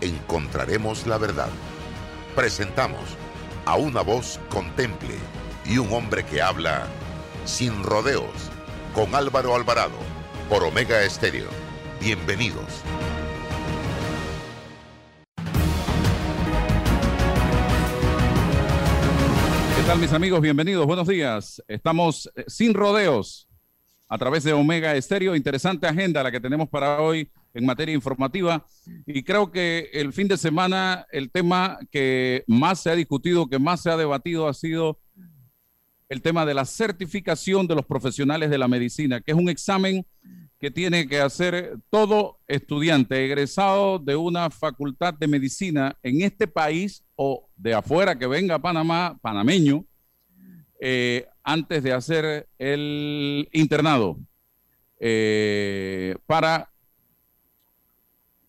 [0.00, 1.48] encontraremos la verdad.
[2.34, 3.00] Presentamos
[3.64, 5.14] a una voz contemple
[5.64, 6.86] y un hombre que habla
[7.44, 8.30] sin rodeos
[8.94, 9.98] con Álvaro Alvarado
[10.48, 11.48] por Omega Estéreo.
[12.00, 12.82] Bienvenidos.
[19.76, 20.40] ¿Qué tal mis amigos?
[20.40, 21.62] Bienvenidos, buenos días.
[21.66, 23.48] Estamos eh, sin rodeos
[24.08, 25.34] a través de Omega Estéreo.
[25.36, 28.64] Interesante agenda la que tenemos para hoy en materia informativa.
[29.04, 33.58] Y creo que el fin de semana el tema que más se ha discutido, que
[33.58, 35.00] más se ha debatido, ha sido
[36.08, 40.06] el tema de la certificación de los profesionales de la medicina, que es un examen
[40.60, 47.04] que tiene que hacer todo estudiante egresado de una facultad de medicina en este país
[47.16, 49.84] o de afuera que venga a Panamá, panameño,
[50.80, 54.16] eh, antes de hacer el internado
[55.00, 56.70] eh, para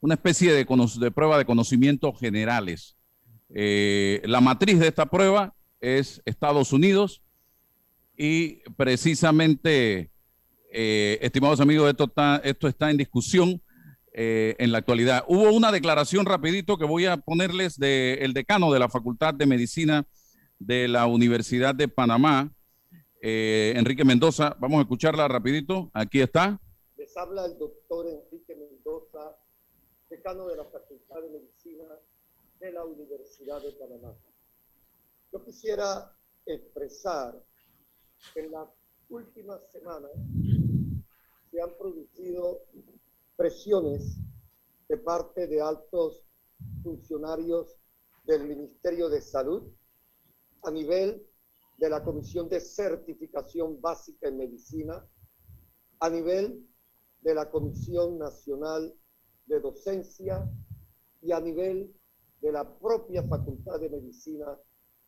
[0.01, 0.65] una especie de,
[0.99, 2.95] de prueba de conocimientos generales.
[3.53, 7.21] Eh, la matriz de esta prueba es Estados Unidos
[8.15, 10.11] y precisamente,
[10.71, 13.61] eh, estimados amigos, esto está, esto está en discusión
[14.13, 15.23] eh, en la actualidad.
[15.27, 20.05] Hubo una declaración rapidito que voy a ponerles del decano de la Facultad de Medicina
[20.59, 22.51] de la Universidad de Panamá,
[23.21, 24.55] Enrique Mendoza.
[24.59, 25.89] Vamos a escucharla rapidito.
[25.93, 26.59] Aquí está.
[26.97, 29.38] Les habla el doctor Enrique Mendoza
[30.09, 31.85] decano de la Facultad de Medicina
[32.59, 34.17] de la Universidad de Panamá.
[35.31, 36.11] Yo quisiera
[36.45, 37.41] expresar
[38.33, 38.67] que en las
[39.09, 40.11] últimas semanas
[41.51, 42.63] se han producido
[43.35, 44.17] presiones
[44.87, 46.25] de parte de altos
[46.83, 47.77] funcionarios
[48.25, 49.71] del Ministerio de Salud
[50.63, 51.25] a nivel
[51.77, 55.07] de la Comisión de Certificación Básica en Medicina,
[55.99, 56.67] a nivel
[57.21, 58.98] de la Comisión Nacional
[59.49, 60.47] de docencia
[61.21, 61.93] y a nivel
[62.39, 64.57] de la propia Facultad de Medicina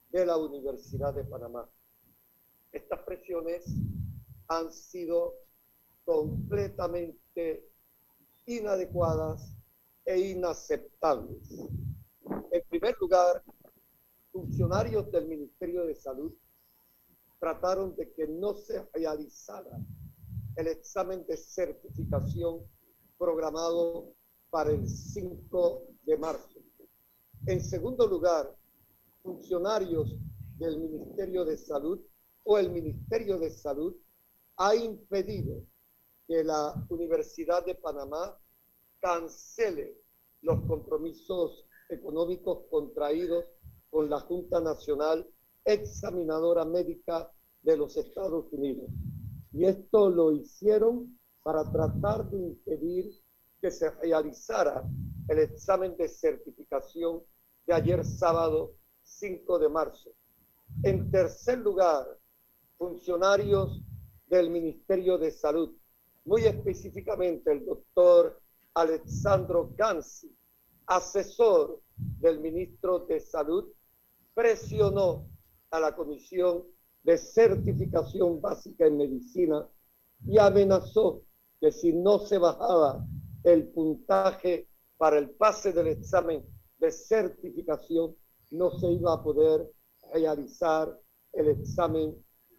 [0.09, 1.69] de la Universidad de Panamá.
[2.71, 3.63] Estas presiones
[4.47, 5.35] han sido
[6.03, 7.69] completamente
[8.45, 9.55] inadecuadas
[10.03, 11.47] e inaceptables.
[12.51, 13.43] En primer lugar,
[14.31, 16.33] funcionarios del Ministerio de Salud
[17.39, 19.77] trataron de que no se realizara
[20.55, 22.65] el examen de certificación
[23.17, 24.15] programado
[24.51, 26.59] para el 5 de marzo.
[27.47, 28.53] En segundo lugar,
[29.23, 30.15] funcionarios
[30.57, 31.99] del Ministerio de Salud
[32.43, 33.95] o el Ministerio de Salud
[34.57, 35.63] ha impedido
[36.27, 38.37] que la Universidad de Panamá
[38.99, 39.97] cancele
[40.41, 43.45] los compromisos económicos contraídos
[43.89, 45.27] con la Junta Nacional
[45.63, 47.31] Examinadora Médica
[47.61, 48.89] de los Estados Unidos.
[49.53, 53.20] Y esto lo hicieron para tratar de impedir
[53.61, 54.83] que se realizara
[55.27, 57.21] el examen de certificación
[57.67, 60.11] de ayer sábado 5 de marzo.
[60.83, 62.05] En tercer lugar,
[62.77, 63.81] funcionarios
[64.27, 65.75] del Ministerio de Salud,
[66.25, 68.41] muy específicamente el doctor
[68.73, 70.35] Alexandro Gansi,
[70.87, 73.71] asesor del ministro de Salud,
[74.33, 75.27] presionó
[75.69, 76.63] a la Comisión
[77.03, 79.67] de Certificación Básica en Medicina
[80.25, 81.23] y amenazó
[81.59, 83.05] que si no se bajaba
[83.43, 86.45] el puntaje para el pase del examen
[86.77, 88.15] de certificación,
[88.51, 89.71] no se iba a poder
[90.13, 90.99] realizar
[91.33, 92.15] el examen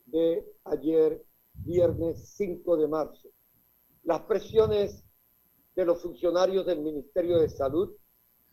[0.07, 3.29] de ayer, viernes 5 de marzo.
[4.05, 5.05] Las presiones
[5.75, 7.95] de los funcionarios del Ministerio de Salud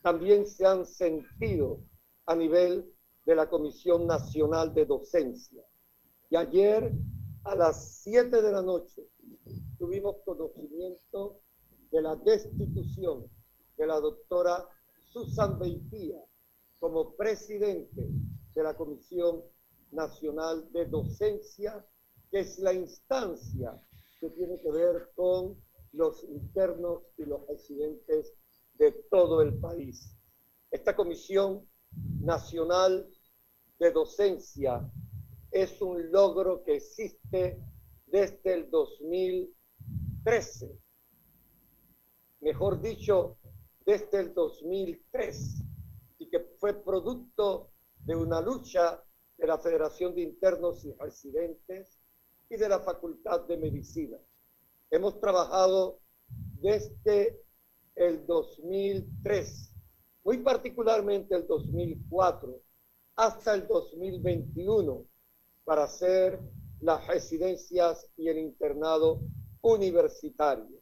[0.02, 1.80] también se han sentido
[2.26, 2.92] a nivel
[3.24, 5.62] de la Comisión Nacional de Docencia.
[6.30, 6.92] Y ayer
[7.44, 9.02] a las 7 de la noche
[9.78, 11.40] tuvimos conocimiento
[11.90, 13.30] de la destitución
[13.76, 14.68] de la doctora
[15.12, 16.22] Susan Beitía
[16.78, 18.08] como presidente
[18.54, 19.42] de la Comisión
[19.90, 21.84] Nacional de Docencia,
[22.30, 23.78] que es la instancia
[24.20, 25.60] que tiene que ver con
[25.92, 28.34] los internos y los residentes
[28.74, 30.14] de todo el país.
[30.70, 31.68] Esta Comisión
[32.20, 33.10] Nacional
[33.78, 34.88] de Docencia
[35.50, 37.60] es un logro que existe
[38.06, 40.78] desde el 2013
[42.40, 43.38] mejor dicho,
[43.84, 45.60] desde el 2003,
[46.60, 47.70] fue producto
[48.04, 49.02] de una lucha
[49.38, 51.98] de la Federación de Internos y Residentes
[52.50, 54.18] y de la Facultad de Medicina.
[54.90, 56.00] Hemos trabajado
[56.60, 57.42] desde
[57.94, 59.74] el 2003,
[60.24, 62.60] muy particularmente el 2004,
[63.16, 65.06] hasta el 2021,
[65.64, 66.38] para hacer
[66.80, 69.20] las residencias y el internado
[69.62, 70.79] universitario.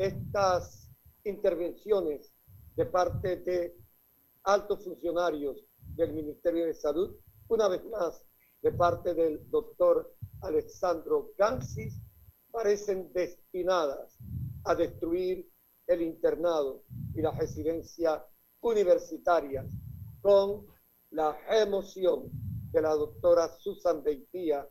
[0.00, 0.90] Estas
[1.24, 2.32] intervenciones
[2.74, 3.76] de parte de
[4.44, 5.62] altos funcionarios
[5.94, 7.18] del Ministerio de Salud,
[7.48, 8.24] una vez más
[8.62, 12.00] de parte del doctor Alexandro Gansis,
[12.50, 14.16] parecen destinadas
[14.64, 15.46] a destruir
[15.86, 16.82] el internado
[17.14, 18.24] y la residencia
[18.62, 19.66] universitaria
[20.22, 20.66] con
[21.10, 22.30] la remoción
[22.72, 24.66] de la doctora Susan Beitía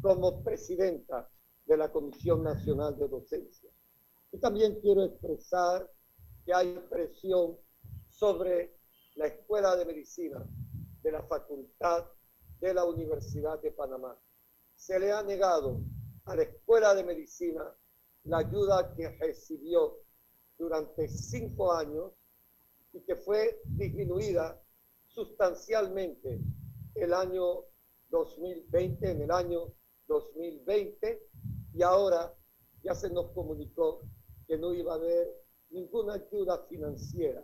[0.00, 1.28] como presidenta
[1.66, 3.70] de la Comisión Nacional de Docencia.
[4.32, 5.88] Y también quiero expresar
[6.44, 7.58] que hay presión
[8.08, 8.74] sobre
[9.14, 10.44] la Escuela de Medicina
[11.02, 12.06] de la Facultad
[12.58, 14.18] de la Universidad de Panamá.
[14.74, 15.80] Se le ha negado
[16.24, 17.76] a la Escuela de Medicina
[18.24, 19.98] la ayuda que recibió
[20.56, 22.12] durante cinco años
[22.92, 24.62] y que fue disminuida
[25.08, 26.40] sustancialmente
[26.94, 27.64] el año
[28.08, 29.74] 2020, en el año
[30.06, 31.28] 2020,
[31.74, 32.34] y ahora
[32.82, 34.02] ya se nos comunicó
[34.52, 35.28] que no iba a haber
[35.70, 37.42] ninguna ayuda financiera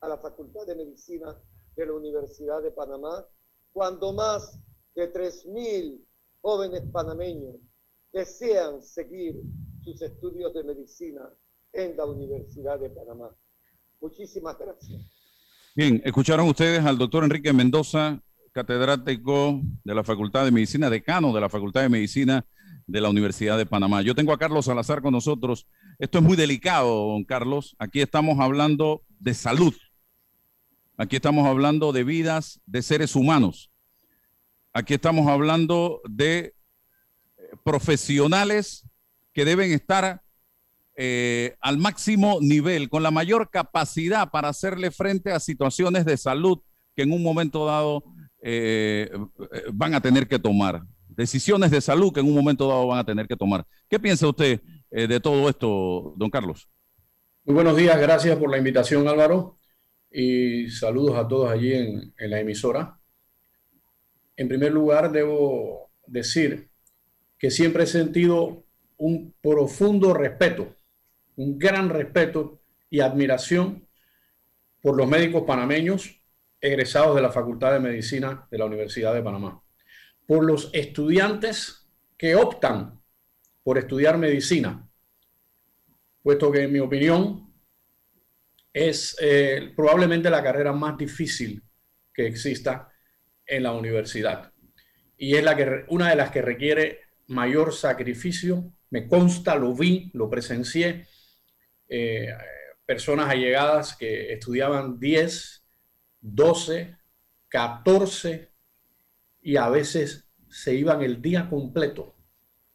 [0.00, 1.36] a la Facultad de Medicina
[1.74, 3.26] de la Universidad de Panamá,
[3.72, 4.60] cuando más
[4.94, 6.00] de 3.000
[6.42, 7.56] jóvenes panameños
[8.12, 9.34] desean seguir
[9.82, 11.28] sus estudios de medicina
[11.72, 13.34] en la Universidad de Panamá.
[14.00, 15.02] Muchísimas gracias.
[15.74, 18.22] Bien, escucharon ustedes al doctor Enrique Mendoza,
[18.52, 22.46] catedrático de la Facultad de Medicina, decano de la Facultad de Medicina
[22.86, 24.02] de la Universidad de Panamá.
[24.02, 25.66] Yo tengo a Carlos Salazar con nosotros.
[25.98, 27.76] Esto es muy delicado, don Carlos.
[27.78, 29.74] Aquí estamos hablando de salud.
[30.96, 33.70] Aquí estamos hablando de vidas de seres humanos.
[34.72, 36.54] Aquí estamos hablando de
[37.64, 38.88] profesionales
[39.32, 40.22] que deben estar
[40.96, 46.60] eh, al máximo nivel, con la mayor capacidad para hacerle frente a situaciones de salud
[46.94, 48.04] que en un momento dado
[48.42, 49.10] eh,
[49.72, 50.84] van a tener que tomar.
[51.16, 53.66] Decisiones de salud que en un momento dado van a tener que tomar.
[53.88, 56.68] ¿Qué piensa usted eh, de todo esto, don Carlos?
[57.44, 59.58] Muy buenos días, gracias por la invitación Álvaro
[60.10, 62.98] y saludos a todos allí en, en la emisora.
[64.36, 66.70] En primer lugar, debo decir
[67.38, 68.64] que siempre he sentido
[68.96, 70.74] un profundo respeto
[71.36, 73.86] un gran respeto y admiración
[74.80, 76.20] por los médicos panameños
[76.60, 79.62] egresados de la Facultad de Medicina de la Universidad de Panamá,
[80.26, 83.00] por los estudiantes que optan
[83.62, 84.88] por estudiar medicina,
[86.22, 87.52] puesto que en mi opinión
[88.72, 91.62] es eh, probablemente la carrera más difícil
[92.12, 92.90] que exista
[93.46, 94.54] en la universidad
[95.16, 98.72] y es la que, una de las que requiere mayor sacrificio.
[98.90, 101.06] Me consta, lo vi, lo presencié
[101.88, 102.28] eh,
[102.84, 105.64] personas allegadas que estudiaban 10,
[106.20, 106.96] 12,
[107.48, 108.53] 14
[109.44, 112.16] y a veces se iban el día completo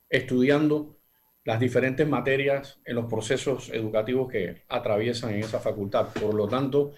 [0.08, 0.98] estudiando
[1.44, 6.10] las diferentes materias en los procesos educativos que atraviesan en esa facultad.
[6.14, 6.94] Por lo tanto,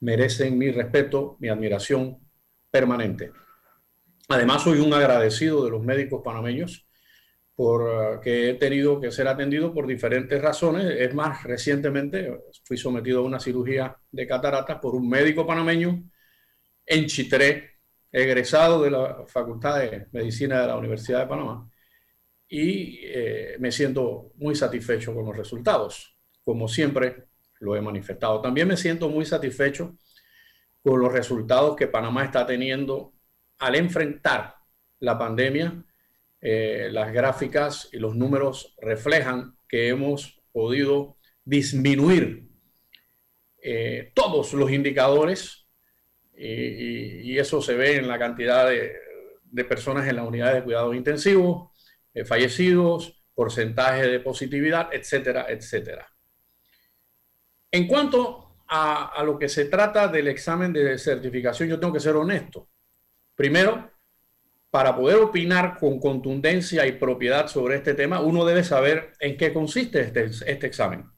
[0.00, 2.18] merecen mi respeto, mi admiración
[2.70, 3.32] permanente.
[4.28, 6.86] Además, soy un agradecido de los médicos panameños
[7.54, 10.96] porque he tenido que ser atendido por diferentes razones.
[10.98, 16.02] Es más, recientemente fui sometido a una cirugía de cataratas por un médico panameño
[16.86, 17.71] en Chitré,
[18.12, 21.70] egresado de la Facultad de Medicina de la Universidad de Panamá,
[22.48, 27.28] y eh, me siento muy satisfecho con los resultados, como siempre
[27.60, 28.40] lo he manifestado.
[28.42, 29.96] También me siento muy satisfecho
[30.82, 33.14] con los resultados que Panamá está teniendo
[33.58, 34.56] al enfrentar
[34.98, 35.84] la pandemia
[36.44, 42.48] eh, las gráficas y los números reflejan que hemos podido disminuir
[43.62, 45.61] eh, todos los indicadores
[46.34, 51.70] y, eso se ve en la cantidad de, personas en las unidades de cuidados intensivos,
[52.14, 56.08] eh, fallecidos, porcentaje de positividad, etcétera, etcétera.
[57.70, 62.16] En cuanto a, lo que se trata del examen de certificación, yo tengo que ser
[62.16, 62.68] honesto.
[63.34, 63.90] Primero,
[64.70, 69.52] para poder opinar con contundencia y propiedad sobre este tema, uno debe saber en qué
[69.52, 71.10] consiste este, este examen.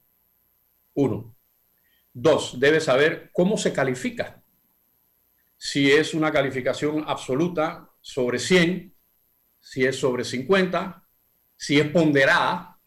[0.95, 1.37] Uno.
[2.13, 4.44] Dos, debe saber cómo se califica.
[5.67, 8.95] Si es una calificación absoluta sobre 100,
[9.61, 11.09] si es sobre 50,
[11.57, 12.79] si es ponderada.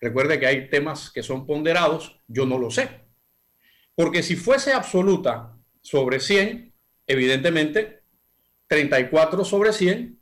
[0.00, 3.02] Recuerde que hay temas que son ponderados, yo no lo sé.
[3.94, 6.72] Porque si fuese absoluta sobre 100,
[7.06, 8.04] evidentemente
[8.68, 10.18] 34 sobre 100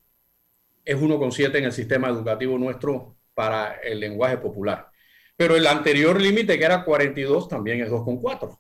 [0.85, 4.91] es 1,7 en el sistema educativo nuestro para el lenguaje popular.
[5.37, 8.59] Pero el anterior límite, que era 42, también es 2,4.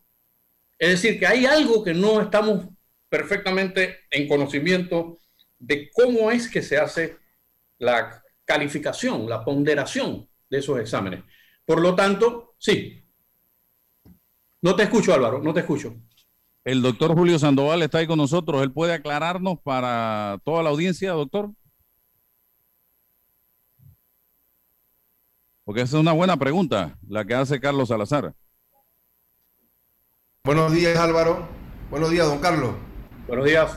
[0.78, 2.68] Es decir, que hay algo que no estamos
[3.10, 5.18] perfectamente en conocimiento
[5.58, 7.18] de cómo es que se hace
[7.78, 11.22] la calificación, la ponderación de esos exámenes.
[11.66, 13.04] Por lo tanto, sí.
[14.62, 15.94] No te escucho, Álvaro, no te escucho.
[16.64, 18.62] El doctor Julio Sandoval está ahí con nosotros.
[18.62, 21.50] ¿Él puede aclararnos para toda la audiencia, doctor?
[25.64, 28.34] Porque esa es una buena pregunta, la que hace Carlos Salazar.
[30.44, 31.48] Buenos días, Álvaro.
[31.90, 32.89] Buenos días, don Carlos.
[33.30, 33.70] Buenos días.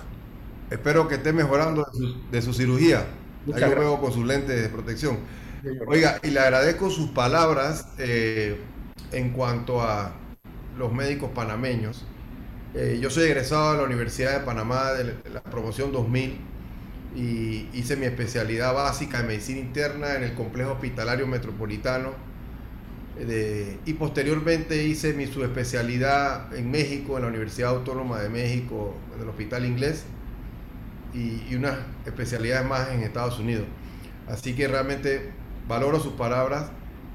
[0.72, 1.86] Espero que esté mejorando
[2.32, 3.06] de su, cirugía.
[3.54, 5.20] Ahí lo veo con sus lentes de protección.
[5.86, 8.60] Oiga, y le agradezco sus palabras eh,
[9.12, 10.14] en cuanto a
[10.76, 12.04] los médicos panameños.
[12.74, 16.36] Eh, yo soy egresado de la Universidad de Panamá de la promoción 2000
[17.16, 22.16] y hice mi especialidad básica en medicina interna en el complejo hospitalario metropolitano
[23.86, 29.30] y posteriormente hice mi subespecialidad en México, en la Universidad Autónoma de México, en el
[29.30, 30.04] Hospital Inglés
[31.14, 33.66] y, unas especialidades más en Estados Unidos.
[34.28, 35.32] Así que realmente
[35.68, 36.72] valoro sus palabras.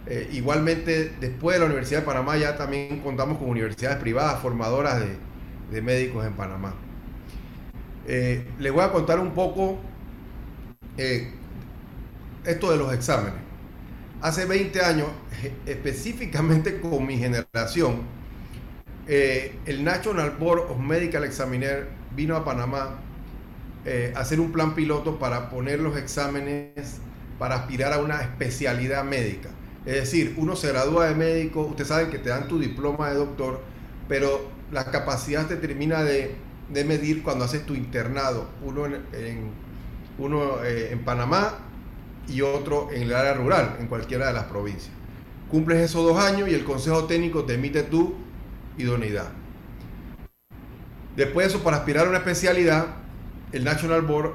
[0.07, 5.01] Eh, igualmente, después de la Universidad de Panamá ya también contamos con universidades privadas formadoras
[5.01, 5.17] de,
[5.71, 6.75] de médicos en Panamá.
[8.07, 9.79] Eh, les voy a contar un poco
[10.97, 11.31] eh,
[12.45, 13.48] esto de los exámenes.
[14.21, 15.09] Hace 20 años,
[15.67, 18.03] específicamente con mi generación,
[19.07, 23.01] eh, el National Board of Medical Examiner vino a Panamá
[24.15, 27.01] a hacer un plan piloto para poner los exámenes
[27.39, 29.49] para aspirar a una especialidad médica.
[29.87, 33.15] Es decir, uno se gradúa de médico, ustedes saben que te dan tu diploma de
[33.15, 33.63] doctor,
[34.09, 36.37] pero la capacidad te termina de,
[36.85, 39.51] medir cuando haces tu internado, uno en,
[40.19, 41.68] uno, eh, en Panamá
[42.29, 44.93] y otro en el área rural, en cualquiera de las provincias.
[45.51, 48.15] Cumples esos dos años y el Consejo Técnico te emite tu
[48.77, 49.31] idoneidad.
[51.17, 52.87] Después de eso, para aspirar a una especialidad,
[53.53, 54.35] el National Board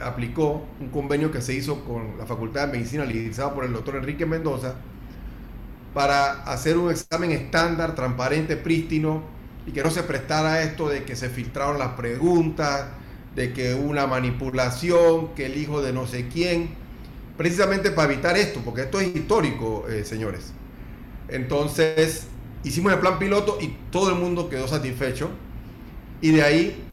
[0.00, 3.96] aplicó un convenio que se hizo con la Facultad de Medicina liderizado por el doctor
[3.96, 4.76] Enrique Mendoza
[5.92, 9.22] para hacer un examen estándar, transparente, prístino,
[9.66, 12.86] y que no se prestara esto de que se filtraron las preguntas,
[13.34, 16.70] de que una manipulación, que el hijo de no sé quién,
[17.36, 20.52] precisamente para evitar esto, porque esto es histórico, eh, señores.
[21.28, 22.26] Entonces,
[22.62, 25.30] hicimos el plan piloto y todo el mundo quedó satisfecho,
[26.20, 26.90] y de ahí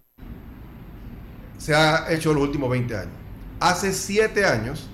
[1.57, 3.13] se ha hecho los últimos 20 años.
[3.59, 4.89] Hace 7 años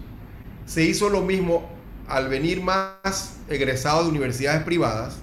[0.65, 1.69] se hizo lo mismo
[2.07, 5.17] al venir más egresados de universidades privadas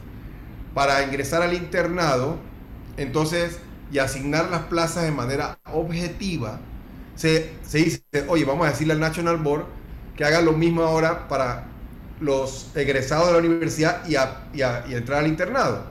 [0.75, 2.39] para ingresar al internado,
[2.97, 3.59] entonces,
[3.93, 6.61] y asignar las plazas de manera objetiva,
[7.15, 9.67] se, dice, oye, vamos a decirle al National Board
[10.17, 11.67] que haga lo mismo ahora para
[12.21, 14.15] los egresados de la universidad y,
[14.91, 15.87] y entrar al internado.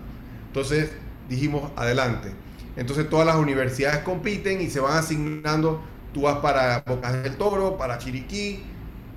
[0.48, 0.92] Entonces
[1.30, 2.32] dijimos, adelante.
[2.76, 7.78] Entonces todas las universidades compiten y se van asignando, tú vas para Bocas del Toro,
[7.78, 8.64] para Chiriquí,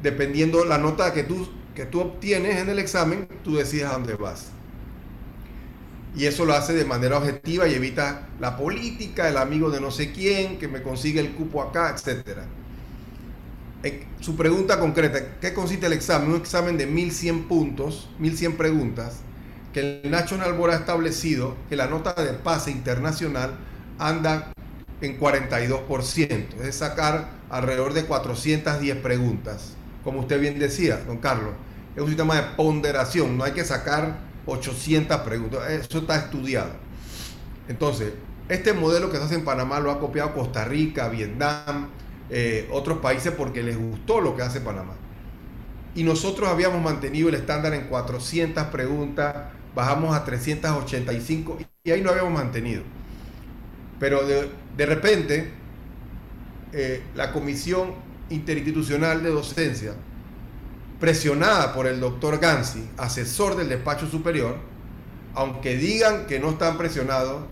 [0.02, 4.14] dependiendo la nota que tú, que tú obtienes en el examen, tú decides a dónde
[4.14, 4.52] vas
[6.14, 9.90] y eso lo hace de manera objetiva y evita la política, el amigo de no
[9.90, 12.48] sé quién, que me consigue el cupo acá, etc.
[14.20, 16.30] Su pregunta concreta, ¿qué consiste el examen?
[16.30, 19.20] Un examen de 1100 puntos, 1100 preguntas,
[19.72, 23.58] que el National Board ha establecido que la nota de pase internacional
[23.98, 24.52] anda
[25.00, 29.74] en 42%, es sacar alrededor de 410 preguntas.
[30.02, 31.52] Como usted bien decía, don Carlos,
[31.94, 35.70] es un sistema de ponderación, no hay que sacar 800 preguntas.
[35.70, 36.70] Eso está estudiado.
[37.68, 38.12] Entonces,
[38.48, 41.88] este modelo que se hace en Panamá lo ha copiado Costa Rica, Vietnam,
[42.30, 44.94] eh, otros países porque les gustó lo que hace Panamá.
[45.94, 49.34] Y nosotros habíamos mantenido el estándar en 400 preguntas,
[49.74, 52.82] bajamos a 385 y ahí lo habíamos mantenido.
[53.98, 55.50] Pero de, repente,
[56.72, 57.94] eh, la Comisión
[58.28, 59.94] Interinstitucional de Docencia
[61.00, 64.56] presionada por el doctor Gansi, asesor del despacho superior,
[65.34, 67.44] aunque digan que no están presionados,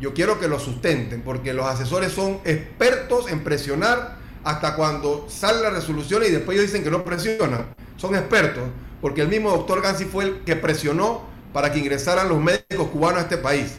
[0.00, 5.60] yo quiero que lo sustenten, porque los asesores son expertos en presionar hasta cuando sale
[5.60, 7.74] la resolución y después ellos dicen que no presionan.
[7.96, 8.64] Son expertos,
[9.02, 13.18] porque el mismo doctor Gansi fue el que presionó para que ingresaran los médicos cubanos
[13.18, 13.74] a este país.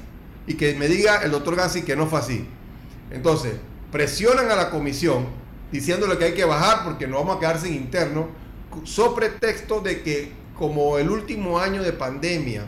[0.46, 2.48] Y que me diga el doctor Gansi que no fue así.
[3.10, 3.54] Entonces,
[3.92, 5.26] presionan a la comisión
[5.72, 8.28] diciéndole que hay que bajar porque no vamos a quedar sin interno
[8.84, 12.66] so pretexto de que como el último año de pandemia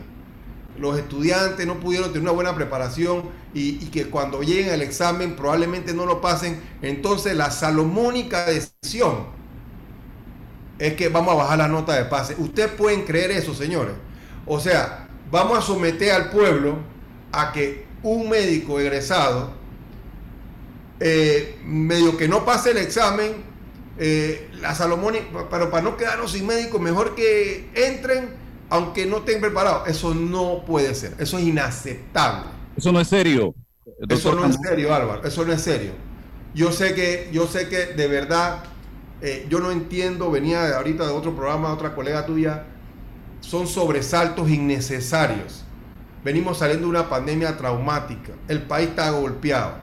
[0.78, 5.94] los estudiantes no pudieron tener una buena preparación y, que cuando lleguen al examen probablemente
[5.94, 6.60] no lo pasen.
[6.82, 9.26] Entonces la salomónica decisión
[10.78, 12.34] es que vamos a bajar la nota de pase.
[12.38, 13.94] Ustedes pueden creer eso, señores.
[14.46, 16.78] O sea, vamos a someter al pueblo
[17.32, 19.52] a que un médico egresado,
[21.00, 23.32] eh, medio que no pase el examen,
[23.98, 29.40] eh, la salomónica, pero para no quedarnos sin médico, mejor que entren aunque no estén
[29.40, 29.88] preparados.
[29.88, 31.14] Eso no puede ser.
[31.18, 32.50] Eso es inaceptable.
[32.76, 33.54] Eso no es serio.
[34.08, 35.24] Eso no es serio, Álvaro.
[35.24, 35.92] Eso no es serio.
[36.54, 38.64] Yo sé que, yo sé que de verdad,
[39.20, 42.64] eh, yo no entiendo, venía ahorita de otro programa, de otra colega tuya,
[43.40, 45.64] son sobresaltos innecesarios.
[46.24, 48.32] Venimos saliendo de una pandemia traumática.
[48.48, 49.82] El país está golpeado.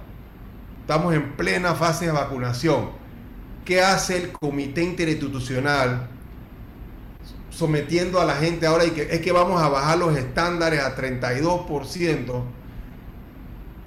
[0.81, 2.89] Estamos en plena fase de vacunación.
[3.63, 6.07] ¿Qué hace el comité interinstitucional?
[7.51, 10.95] Sometiendo a la gente ahora y que es que vamos a bajar los estándares a
[10.95, 12.43] 32%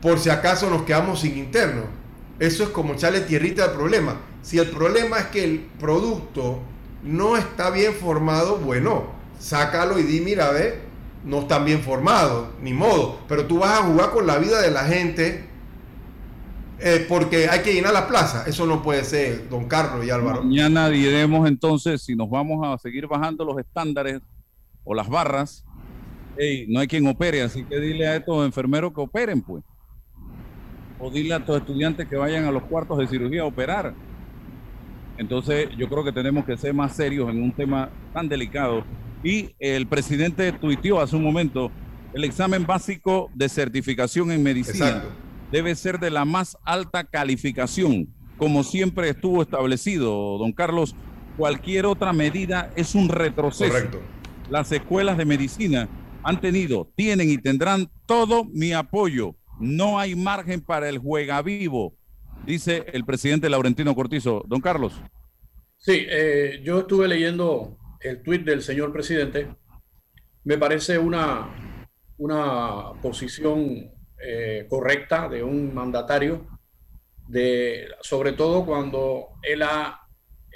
[0.01, 1.83] por si acaso nos quedamos sin interno.
[2.39, 4.21] Eso es como echarle tierrita al problema.
[4.43, 6.61] Si el problema es que el producto
[7.03, 9.07] no está bien formado, bueno,
[9.39, 10.81] sácalo y di, mira, ve,
[11.25, 13.19] no están bien formados, ni modo.
[13.29, 15.49] Pero tú vas a jugar con la vida de la gente
[16.87, 18.45] eh, porque hay que llenar la plaza.
[18.47, 20.43] Eso no puede ser, don Carlos y Álvaro.
[20.43, 24.21] Mañana diremos entonces si nos vamos a seguir bajando los estándares
[24.85, 25.65] o las barras.
[26.69, 29.65] no hay quien opere, así que dile a estos enfermeros que operen, pues.
[30.99, 33.95] O dile a estos estudiantes que vayan a los cuartos de cirugía a operar.
[35.17, 38.85] Entonces, yo creo que tenemos que ser más serios en un tema tan delicado.
[39.23, 41.71] Y el presidente tuiteó hace un momento
[42.13, 44.89] el examen básico de certificación en medicina.
[44.89, 45.24] Exacto
[45.55, 50.97] debe ser de la más alta calificación, como siempre estuvo establecido, don Carlos.
[51.37, 53.73] Cualquier otra medida es un retroceso.
[53.73, 54.01] Correcto.
[54.51, 55.89] Las escuelas de medicina
[56.25, 59.37] han tenido, tienen y tendrán todo mi apoyo.
[59.61, 61.95] No hay margen para el juega vivo,
[62.45, 64.43] dice el presidente Laurentino Cortizo.
[64.49, 65.01] Don Carlos.
[65.79, 69.55] Sí, eh, yo estuve leyendo el tuit del señor presidente.
[70.43, 71.49] Me parece una,
[72.19, 73.94] una posición
[74.27, 76.47] eh, correcta de un mandatario,
[78.01, 80.01] sobre todo cuando él ha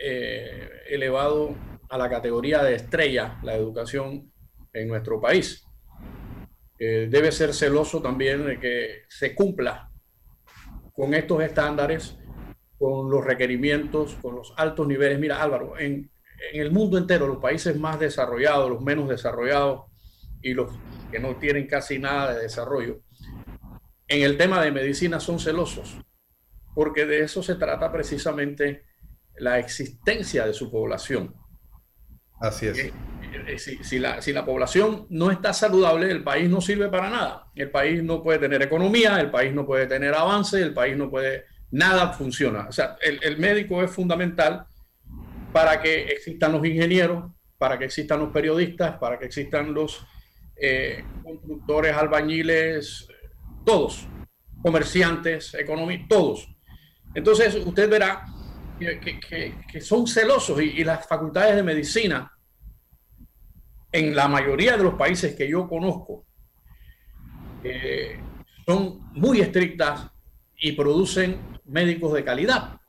[0.00, 1.54] eh, elevado
[1.90, 4.32] a la categoría de estrella la educación
[4.72, 5.64] en nuestro país.
[6.78, 9.90] Eh, debe ser celoso también de que se cumpla
[10.92, 12.16] con estos estándares,
[12.78, 15.18] con los requerimientos, con los altos niveles.
[15.18, 16.10] Mira, Álvaro, en,
[16.52, 19.86] en el mundo entero, los países más desarrollados, los menos desarrollados
[20.40, 20.70] y los
[21.10, 23.00] que no tienen casi nada de desarrollo,
[24.08, 25.98] en el tema de medicina son celosos,
[26.74, 28.84] porque de eso se trata precisamente
[29.36, 31.34] la existencia de su población.
[32.40, 32.78] Así es.
[32.78, 32.92] Eh,
[33.46, 37.50] eh, si, la, si, la, población no está saludable, el país no sirve para nada.
[37.54, 41.10] El país no puede tener economía, el país no puede tener avance, el país no
[41.10, 42.66] puede, nada funciona.
[42.68, 44.66] O sea, el, médico es fundamental
[45.52, 50.06] para que existan los ingenieros, para que existan los periodistas, para que existan los
[50.56, 53.07] eh, constructores, albañiles,
[53.68, 54.08] todos,
[54.62, 56.48] comerciantes, económicos, todos.
[57.14, 58.24] Entonces usted verá
[58.78, 62.32] que, son celosos y, las facultades de medicina
[63.92, 66.24] en la mayoría de los países que yo conozco
[67.62, 68.18] eh,
[68.64, 70.12] son muy estrictas
[70.56, 72.80] y producen médicos de calidad.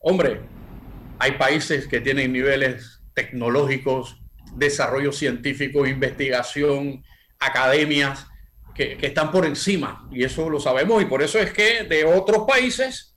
[0.00, 0.42] Hombre,
[1.18, 4.20] hay países que tienen niveles tecnológicos,
[4.54, 7.02] desarrollo científico, investigación,
[7.38, 8.26] academias
[8.74, 12.44] que, están por encima, y eso lo sabemos, y por eso es que de otros
[12.46, 13.14] países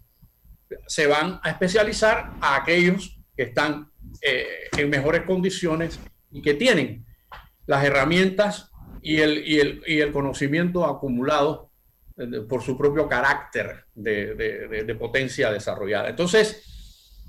[0.87, 3.91] se van a especializar a aquellos que están
[4.21, 5.99] eh, en mejores condiciones
[6.31, 7.05] y que tienen
[7.65, 11.71] las herramientas y el, y el, y el conocimiento acumulado
[12.17, 16.09] eh, por su propio carácter de, de, de potencia desarrollada.
[16.09, 17.23] Entonces,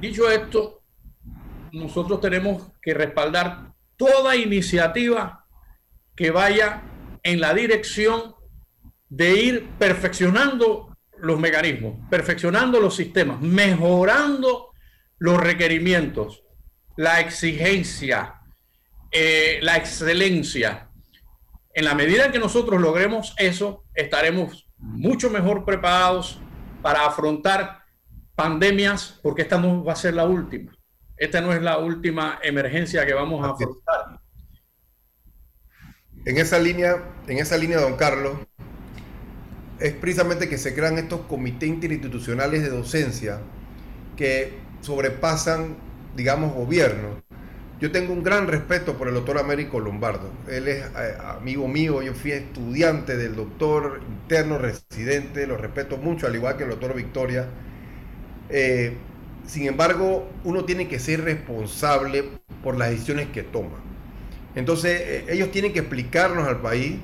[0.00, 0.82] dicho esto,
[1.72, 5.44] nosotros tenemos que respaldar toda iniciativa
[6.16, 6.82] que vaya
[7.28, 8.34] en la dirección
[9.10, 14.70] de ir perfeccionando los mecanismos, perfeccionando los sistemas, mejorando
[15.18, 16.42] los requerimientos,
[16.96, 18.40] la exigencia,
[19.10, 20.88] eh, la excelencia.
[21.74, 26.40] En la medida en que nosotros logremos eso, estaremos mucho mejor preparados
[26.80, 27.82] para afrontar
[28.34, 30.72] pandemias, porque esta no va a ser la última.
[31.14, 34.07] Esta no es la última emergencia que vamos a afrontar.
[36.24, 38.38] En esa línea, en esa línea, don Carlos,
[39.80, 43.40] es precisamente que se crean estos comités interinstitucionales de docencia
[44.16, 45.76] que sobrepasan,
[46.16, 47.22] digamos, gobierno
[47.80, 50.32] yo tengo un gran respeto por el doctor Américo Lombardo.
[50.48, 56.26] Él es eh, amigo mío, yo fui estudiante del doctor interno residente, lo respeto mucho,
[56.26, 57.46] al igual que el doctor Victoria.
[58.50, 58.96] Eh,
[59.46, 62.24] sin embargo, uno tiene que ser responsable
[62.64, 63.87] por las decisiones que toma.
[64.58, 66.96] Entonces, eh, ellos tienen que explicarnos al país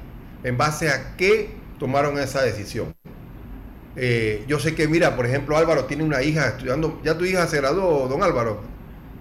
[0.42, 2.92] en base a qué tomaron esa decisión.
[4.48, 7.58] yo sé que, mira, por ejemplo, Álvaro tiene una hija estudiando, ya tu hija se
[7.58, 8.60] graduó, don Álvaro.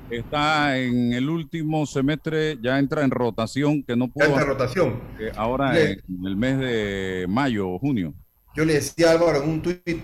[0.10, 4.26] Está en el último semestre, ya entra en rotación, que no pudo.
[4.26, 5.00] Entra en rotación.
[5.36, 8.16] ahora en el mes de mayo o junio.
[8.56, 10.02] Yo le decía a Álvaro en un tuit,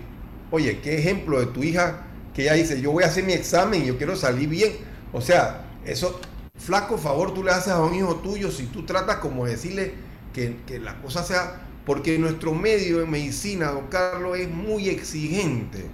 [0.52, 3.82] oye, qué ejemplo de tu hija que ella dice, yo voy a hacer mi examen
[3.82, 4.72] y yo quiero salir bien.
[5.12, 6.20] O sea, eso,
[6.60, 9.94] flaco favor tú le haces a un hijo tuyo si tú tratas como decirle
[10.32, 15.86] que, que la cosa sea, porque nuestro medio en medicina, don Carlos, es muy exigente.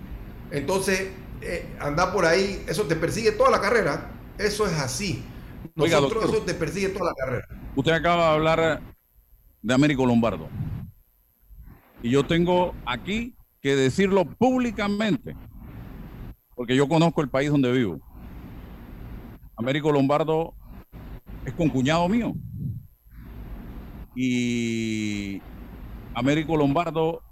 [0.50, 4.10] Entonces, eh, anda por ahí, eso te persigue toda la carrera.
[4.38, 5.24] Eso es así.
[5.74, 7.48] Nosotros eso te persigue toda la carrera.
[7.74, 8.82] Usted acaba de hablar
[9.62, 10.48] de Américo Lombardo.
[12.02, 15.34] Y yo tengo aquí que decirlo públicamente,
[16.54, 18.00] porque yo conozco el país donde vivo.
[19.56, 20.54] Américo Lombardo
[21.46, 22.34] es concuñado mío.
[24.14, 25.40] Y
[26.14, 27.22] Américo Lombardo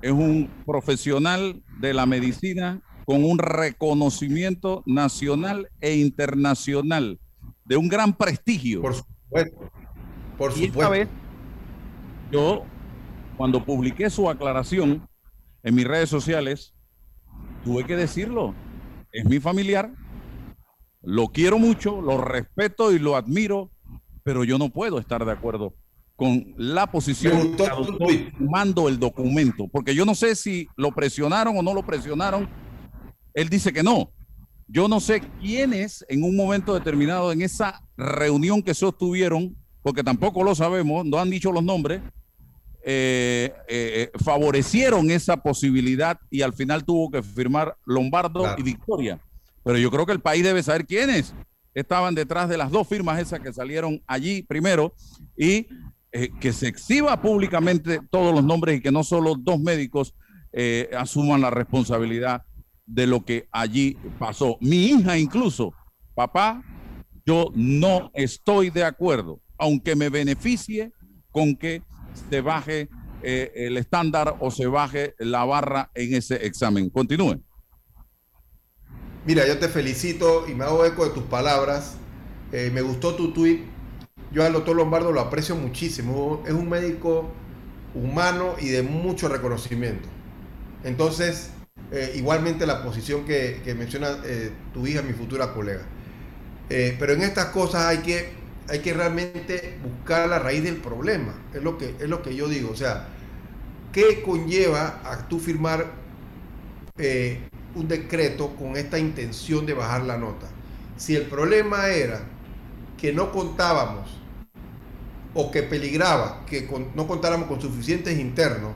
[0.00, 7.18] es un profesional de la medicina con un reconocimiento nacional e internacional
[7.64, 8.82] de un gran prestigio.
[8.82, 9.70] Por supuesto.
[10.36, 11.08] Por y Esta vez,
[12.30, 12.64] yo,
[13.36, 15.08] cuando publiqué su aclaración
[15.64, 16.74] en mis redes sociales,
[17.64, 18.54] tuve que decirlo.
[19.10, 19.90] Es mi familiar,
[21.08, 23.70] lo quiero mucho, lo respeto y lo admiro,
[24.22, 25.72] pero yo no puedo estar de acuerdo
[26.16, 31.62] con la posición que mando el documento, porque yo no sé si lo presionaron o
[31.62, 32.46] no lo presionaron
[33.32, 34.12] él dice que no.
[34.66, 40.44] Yo no sé quiénes en un momento determinado en esa reunión que sostuvieron, porque tampoco
[40.44, 42.02] lo sabemos, no han dicho los nombres,
[42.84, 49.18] eh, eh, favorecieron esa posibilidad y al final tuvo que firmar Lombardo y Victoria.
[49.68, 51.34] Pero yo creo que el país debe saber quiénes
[51.74, 54.94] estaban detrás de las dos firmas esas que salieron allí primero
[55.36, 55.66] y
[56.10, 60.14] eh, que se exhiba públicamente todos los nombres y que no solo dos médicos
[60.96, 62.42] asuman la responsabilidad
[62.86, 64.56] de lo que allí pasó.
[64.62, 65.74] Mi hija incluso,
[66.14, 66.62] papá,
[67.26, 70.92] yo no estoy de acuerdo, aunque me beneficie
[71.30, 71.82] con que
[72.30, 72.88] se baje
[73.22, 76.88] eh, el estándar o se baje la barra en ese examen.
[76.88, 77.42] Continúe.
[79.28, 81.96] Mira, yo te felicito y me hago eco de tus palabras.
[82.50, 83.60] Eh, me gustó tu tweet.
[84.32, 86.42] Yo al doctor Lombardo lo aprecio muchísimo.
[86.46, 87.30] Es un médico
[87.94, 90.08] humano y de mucho reconocimiento.
[90.82, 91.50] Entonces,
[91.92, 95.82] eh, igualmente la posición que, menciona eh, tu hija, mi futura colega.
[96.70, 98.30] Pero en estas cosas hay que,
[98.66, 101.34] hay que realmente buscar la raíz del problema.
[101.52, 102.70] Es lo, que, es lo que yo digo.
[102.70, 103.08] O sea,
[103.92, 105.92] ¿qué conlleva a tú firmar
[107.74, 110.46] un decreto con esta intención de bajar la nota?
[110.96, 112.20] Si el problema era
[112.96, 114.18] que no contábamos
[115.34, 118.72] o que peligraba que no contáramos con suficientes internos,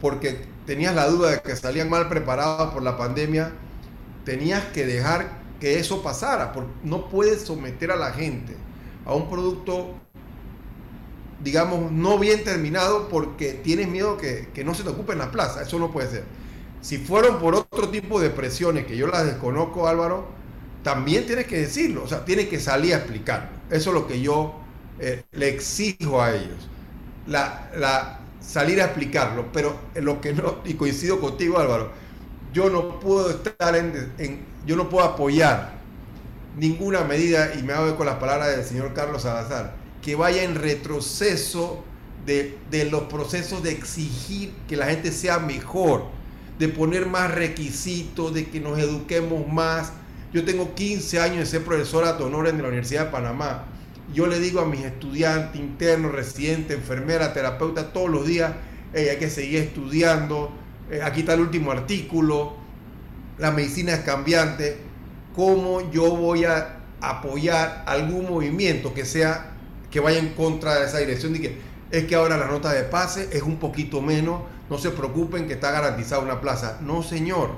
[0.00, 3.52] porque tenías la duda de que salían mal preparados por la pandemia,
[4.24, 8.56] tenías que dejar que eso pasara, porque no puedes someter a la gente
[9.04, 9.94] a un producto,
[11.42, 15.30] digamos, no bien terminado porque tienes miedo que, que no se te ocupe en la
[15.30, 15.62] plaza.
[15.62, 16.24] Eso no puede ser.
[16.80, 20.28] Si fueron por otro tipo de presiones que yo las desconozco, Álvaro,
[20.82, 23.50] también tienes que decirlo, o sea, tienes que salir a explicarlo.
[23.70, 24.54] Eso es lo que yo
[24.98, 26.68] eh, le exijo a ellos.
[27.26, 31.92] La, la, salir a explicarlo, pero lo que no, y coincido contigo Álvaro,
[32.52, 35.78] yo no puedo estar en, yo no puedo apoyar
[36.56, 40.56] ninguna medida, y me hago con las palabras del señor Carlos Salazar, que vaya en
[40.56, 41.84] retroceso
[42.26, 46.06] de, de los procesos de exigir que la gente sea mejor,
[46.60, 49.94] de poner más requisitos, de que nos eduquemos más.
[50.30, 53.64] Yo tengo 15 años de ser profesora de honor en la Universidad de Panamá.
[54.12, 58.52] Yo le digo a mis estudiantes, internos, residentes, enfermeras, terapeutas, todos los días,
[58.94, 60.52] hay que seguir estudiando,
[60.90, 62.56] eh, aquí está el último artículo,
[63.38, 64.76] la medicina es cambiante,
[65.34, 69.52] cómo yo voy a apoyar algún movimiento que sea,
[69.90, 71.58] que vaya en contra de esa dirección, de que
[71.90, 75.54] es que ahora la nota de pase es un poquito menos, no se preocupen que
[75.54, 76.78] está garantizada una plaza.
[76.80, 77.50] No, señor.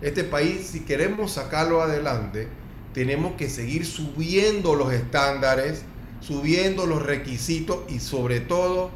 [0.00, 2.48] Este país, si queremos sacarlo adelante,
[2.94, 5.82] tenemos que seguir subiendo los estándares,
[6.20, 8.90] subiendo los requisitos y sobre todo,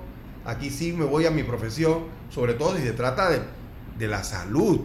[0.45, 4.81] aquí sí me voy a mi profesión, sobre todo si se trata de, la salud,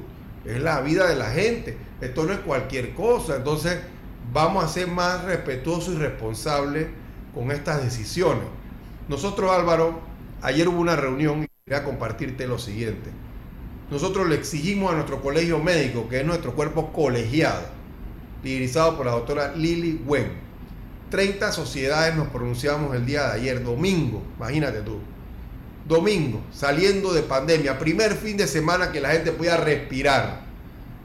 [0.46, 3.80] es la vida de la gente, esto no es cualquier cosa, entonces
[4.32, 6.88] vamos a ser más respetuosos y responsables
[7.34, 8.44] con estas decisiones.
[9.08, 10.00] Nosotros, Álvaro,
[10.42, 13.10] ayer hubo una reunión quería compartirte lo siguiente.
[13.92, 17.64] Nosotros le exigimos a nuestro colegio médico, que es nuestro cuerpo colegiado,
[18.42, 20.32] liderizado por la doctora Lili Wen.
[21.10, 25.00] 30 sociedades nos pronunciamos el día de ayer, domingo, imagínate tú.
[25.86, 30.44] Domingo, saliendo de pandemia, primer fin de semana que la gente pueda respirar.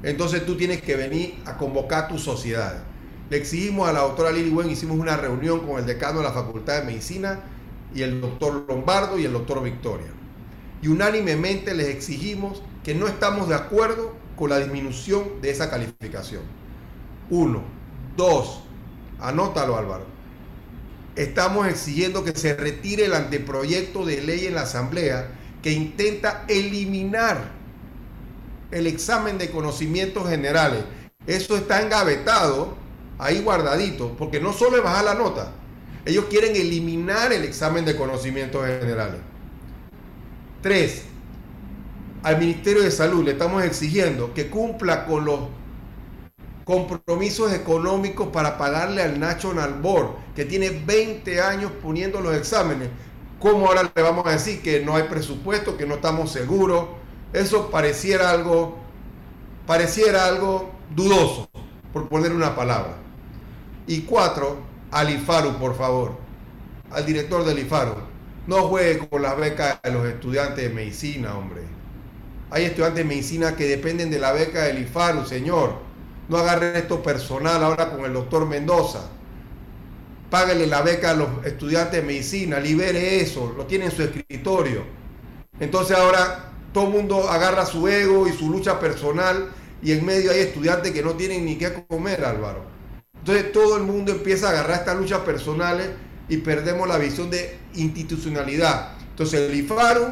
[0.05, 2.83] Entonces tú tienes que venir a convocar tus sociedades.
[3.31, 6.33] Le exigimos a la doctora Lili Wen, hicimos una reunión con el decano de la
[6.33, 7.41] Facultad de Medicina
[7.93, 10.22] y el doctor Lombardo y el doctor Victoria.
[10.83, 16.43] Y unánimemente les exigimos que no estamos de acuerdo con la disminución de esa calificación.
[17.31, 17.63] Uno.
[18.17, 18.65] Dos.
[19.21, 20.05] Anótalo Álvaro.
[21.15, 25.31] Estamos exigiendo que se retire el anteproyecto de ley en la Asamblea
[25.63, 27.53] que intenta eliminar
[28.73, 30.83] el examen de conocimientos generales.
[31.27, 32.77] Eso está engavetado,
[33.19, 35.53] ahí guardadito, porque no solo es bajar la nota,
[36.05, 39.21] ellos quieren eliminar el examen de conocimientos generales.
[40.63, 41.03] Tres,
[42.23, 45.41] al Ministerio de Salud le estamos exigiendo que cumpla con los
[46.65, 52.91] compromisos económicos para pagarle al National Board, que tiene 20 años poniendo los exámenes.
[53.41, 56.87] ¿Cómo ahora le vamos a decir que no hay presupuesto, que no estamos seguros?
[57.33, 58.77] Eso pareciera algo,
[59.67, 61.51] pareciera algo dudoso,
[61.93, 62.95] por poner una palabra.
[63.89, 64.59] Y cuatro,
[64.93, 66.13] al IFARU, por favor,
[66.93, 68.12] al director del IFARU.
[68.47, 71.63] No juegue con las becas de los estudiantes de medicina, hombre.
[72.51, 75.75] Hay estudiantes de medicina que dependen de la beca del IFARU, señor.
[76.29, 79.09] No agarre esto personal ahora con el doctor Mendoza.
[80.29, 84.83] Págale la beca a los estudiantes de medicina, libere eso, lo tiene en su escritorio.
[85.61, 89.51] Entonces ahora todo el mundo agarra su ego y su lucha personal
[89.83, 92.65] y en medio hay estudiantes que no tienen ni qué comer, Álvaro.
[93.19, 95.91] Entonces todo el mundo empieza a agarrar estas luchas personales
[96.29, 98.93] y perdemos la visión de institucionalidad.
[99.11, 100.07] Entonces el IFARU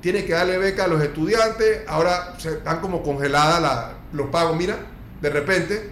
[0.00, 4.76] tiene que darle beca a los estudiantes, ahora se están como congeladas los pagos, mira,
[5.20, 5.90] de repente.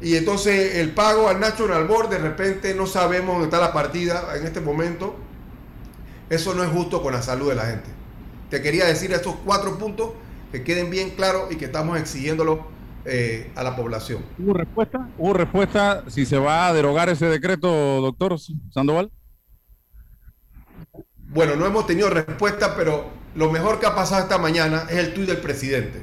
[0.00, 4.34] Y entonces el pago al National Board, de repente no sabemos dónde está la partida
[4.36, 5.14] en este momento.
[6.30, 7.90] Eso no es justo con la salud de la gente.
[8.50, 10.10] Te quería decir estos cuatro puntos
[10.50, 12.66] que queden bien claros y que estamos exigiéndolo
[13.06, 14.24] eh, a la población.
[14.38, 15.10] ¿Hubo respuesta?
[15.18, 17.68] ¿Hubo respuesta si se va a derogar ese decreto,
[18.00, 18.36] doctor
[18.72, 19.10] Sandoval?
[21.18, 25.12] Bueno, no hemos tenido respuesta, pero lo mejor que ha pasado esta mañana es el
[25.12, 26.02] tuit del presidente.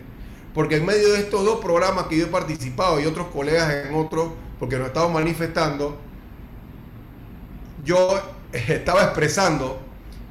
[0.53, 3.95] Porque en medio de estos dos programas que yo he participado y otros colegas en
[3.95, 5.97] otros, porque nos estamos manifestando,
[7.83, 9.79] yo estaba expresando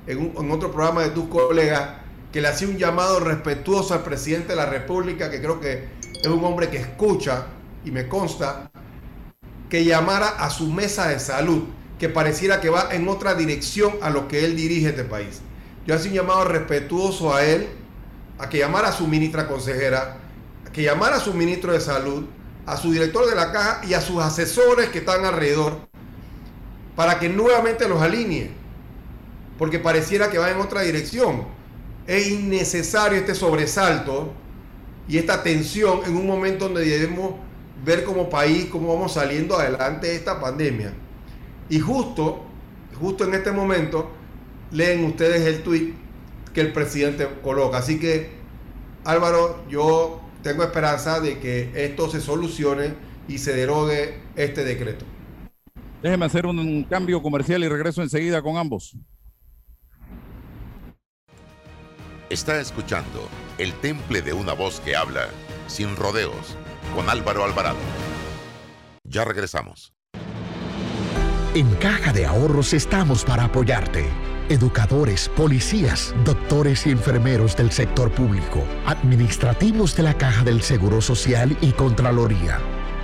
[0.07, 2.01] en, en otro programa de tus colegas
[2.33, 6.29] que le hacía un llamado respetuoso al presidente de la República, que creo que es
[6.29, 7.47] un hombre que escucha
[7.85, 8.71] y me consta,
[9.69, 11.65] que llamara a su mesa de salud,
[11.99, 15.41] que pareciera que va en otra dirección a lo que él dirige este país.
[15.87, 17.69] Yo hacía un llamado respetuoso a él,
[18.39, 20.19] a que llamara a su ministra consejera,
[20.67, 22.27] a que llamara a su ministro de salud,
[22.67, 25.89] a su director de la caja y a sus asesores que están alrededor,
[26.97, 28.51] para que nuevamente los alinee,
[29.59, 31.47] porque pareciera que va en otra dirección.
[32.07, 34.35] Es innecesario este sobresalto
[35.11, 37.35] y esta tensión en un momento donde debemos
[37.85, 40.93] ver como país cómo vamos saliendo adelante de esta pandemia.
[41.69, 42.45] Y justo,
[43.01, 44.09] justo en este momento,
[44.71, 45.95] leen ustedes el tweet
[46.55, 47.79] que el presidente coloca.
[47.79, 48.31] Así que,
[49.05, 52.95] Álvaro, yo tengo esperanza de que esto se solucione
[53.27, 55.05] y se derogue este decreto.
[56.05, 58.97] Déjeme hacer un cambio comercial y regreso enseguida con ambos.
[62.29, 63.29] Está escuchando
[63.61, 65.29] El Temple de una voz que habla
[65.67, 66.57] sin rodeos
[66.95, 67.77] con Álvaro Alvarado.
[69.05, 69.93] Ya regresamos.
[71.55, 74.07] En Caja de Ahorros estamos para apoyarte.
[74.49, 81.55] Educadores, policías, doctores y enfermeros del sector público, administrativos de la Caja del Seguro Social
[81.61, 82.61] y Contraloría.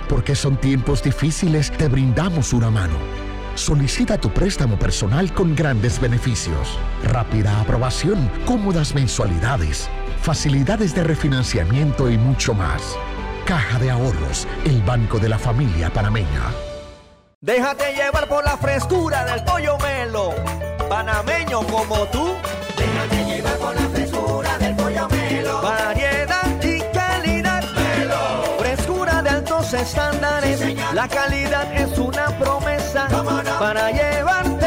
[0.09, 2.97] Porque son tiempos difíciles, te brindamos una mano.
[3.53, 12.17] Solicita tu préstamo personal con grandes beneficios, rápida aprobación, cómodas mensualidades, facilidades de refinanciamiento y
[12.17, 12.81] mucho más.
[13.45, 16.51] Caja de Ahorros, el banco de la familia panameña.
[17.39, 20.33] Déjate llevar por la frescura del pollo melo,
[20.89, 22.35] panameño como tú.
[22.77, 25.61] Déjate llevar por la frescura del pollo melo.
[25.61, 27.63] Variedad y calidad.
[27.73, 28.57] Melo.
[28.59, 30.59] Frescura de altos estándares.
[30.59, 33.07] Sí, la calidad es una promesa
[33.59, 34.66] para llevarte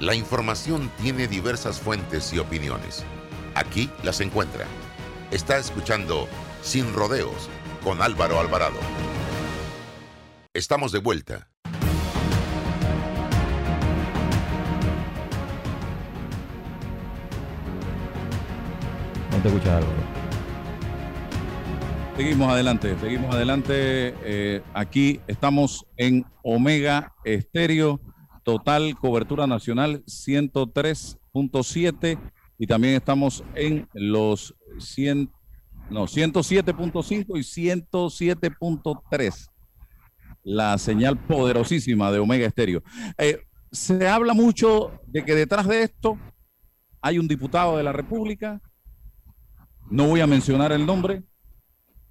[0.00, 3.04] La información tiene diversas fuentes y opiniones.
[3.54, 4.66] Aquí las encuentra.
[5.30, 6.28] Está escuchando
[6.62, 7.48] Sin Rodeos
[7.84, 8.78] con Álvaro Alvarado.
[10.52, 11.48] Estamos de vuelta.
[19.30, 19.92] No te escuchas algo.
[22.16, 24.14] Seguimos adelante, seguimos adelante.
[24.24, 28.00] Eh, aquí estamos en Omega Estéreo,
[28.44, 32.18] total cobertura nacional 103.7
[32.58, 35.30] y también estamos en los 100,
[35.90, 37.42] no, 107.5 y
[37.88, 39.50] 107.3.
[40.44, 42.82] La señal poderosísima de Omega Estéreo.
[43.18, 43.40] Eh,
[43.72, 46.18] se habla mucho de que detrás de esto
[47.00, 48.60] hay un diputado de la República.
[49.90, 51.22] No voy a mencionar el nombre.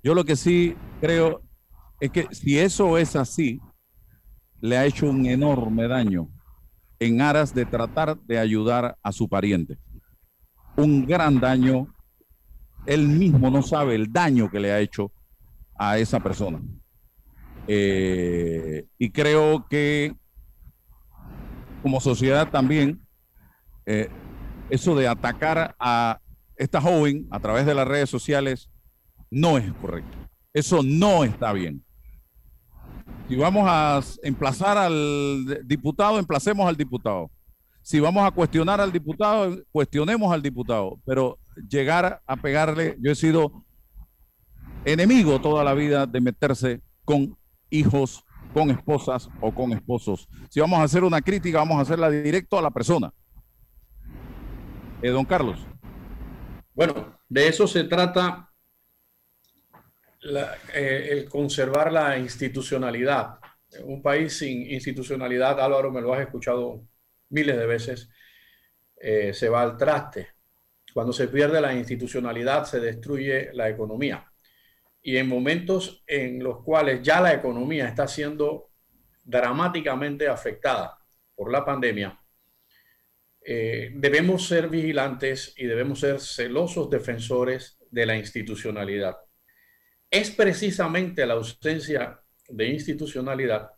[0.03, 1.41] Yo lo que sí creo
[1.99, 3.61] es que si eso es así,
[4.63, 6.29] le ha hecho un enorme daño
[6.97, 9.77] en aras de tratar de ayudar a su pariente.
[10.77, 11.93] Un gran daño.
[12.85, 15.11] Él mismo no sabe el daño que le ha hecho
[15.77, 16.61] a esa persona.
[17.67, 20.15] Eh, y creo que
[21.81, 23.05] como sociedad también,
[23.85, 24.07] eh,
[24.69, 26.21] eso de atacar a
[26.55, 28.69] esta joven a través de las redes sociales
[29.29, 30.17] no es correcto.
[30.53, 31.83] Eso no está bien.
[33.27, 37.31] Si vamos a emplazar al diputado, emplacemos al diputado.
[37.81, 40.99] Si vamos a cuestionar al diputado, cuestionemos al diputado.
[41.05, 43.63] Pero llegar a pegarle, yo he sido
[44.85, 47.37] enemigo toda la vida de meterse con
[47.69, 50.27] hijos, con esposas o con esposos.
[50.49, 53.13] Si vamos a hacer una crítica, vamos a hacerla directo a la persona.
[55.01, 55.59] Eh, don Carlos.
[56.73, 58.52] Bueno, de eso se trata
[60.23, 63.39] la- eh, el conservar la institucionalidad.
[63.83, 66.83] Un país sin institucionalidad, Álvaro, me lo has escuchado
[67.29, 68.09] miles de veces,
[68.97, 70.29] eh, se va al traste.
[70.93, 74.25] Cuando se pierde la institucionalidad, se destruye la economía.
[75.01, 78.71] Y en momentos en los cuales ya la economía está siendo
[79.23, 80.97] dramáticamente afectada
[81.35, 82.19] por la pandemia,
[83.45, 89.17] eh, debemos ser vigilantes y debemos ser celosos defensores de la institucionalidad.
[90.13, 93.71] Es precisamente la ausencia de institucionalidad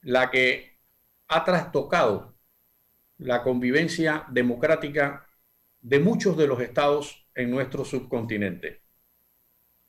[0.00, 0.78] la que
[1.28, 2.34] ha trastocado
[3.18, 5.28] la convivencia democrática
[5.82, 8.80] de muchos de los estados en nuestro subcontinente.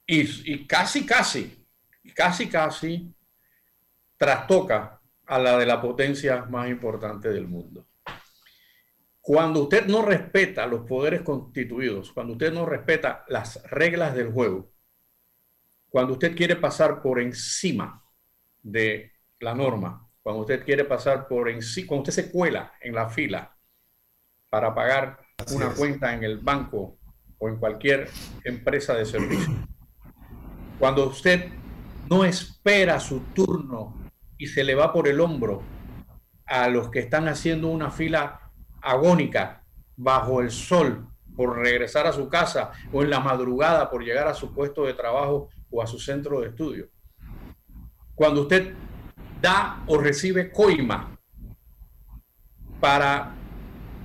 [0.06, 1.66] Y, y casi, casi,
[2.14, 3.16] casi, casi
[4.18, 7.88] trastoca a la de la potencia más importante del mundo.
[9.22, 14.74] Cuando usted no respeta los poderes constituidos, cuando usted no respeta las reglas del juego,
[15.96, 18.04] cuando usted quiere pasar por encima
[18.62, 23.08] de la norma, cuando usted quiere pasar por encima, cuando usted se cuela en la
[23.08, 23.56] fila
[24.50, 25.76] para pagar Así una es.
[25.76, 26.98] cuenta en el banco
[27.38, 28.10] o en cualquier
[28.43, 29.54] empresa de servicio,
[30.80, 31.50] cuando usted
[32.10, 33.96] no espera su turno
[34.38, 35.64] y se le va por el hombro
[36.46, 39.64] a los que están haciendo una fila agónica
[39.96, 44.34] bajo el sol por regresar a su casa o en la madrugada por llegar a
[44.34, 45.48] su puesto de trabajo
[45.82, 46.89] a su centro de estudio.
[48.13, 48.73] Cuando usted
[49.41, 51.19] da o recibe coima
[52.80, 53.36] para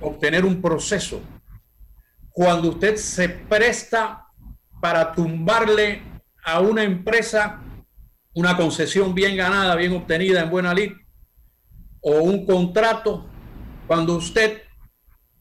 [0.01, 1.21] obtener un proceso,
[2.31, 4.27] cuando usted se presta
[4.81, 6.01] para tumbarle
[6.43, 7.61] a una empresa
[8.33, 10.93] una concesión bien ganada, bien obtenida en buena lid,
[12.01, 13.29] o un contrato,
[13.87, 14.61] cuando usted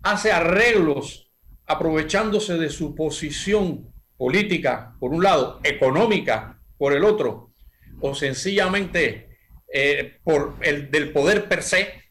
[0.02, 1.30] hace arreglos
[1.66, 7.54] aprovechándose de su posición política, por un lado, económica, por el otro,
[8.02, 9.38] o sencillamente
[9.72, 12.02] eh, por el del poder per se,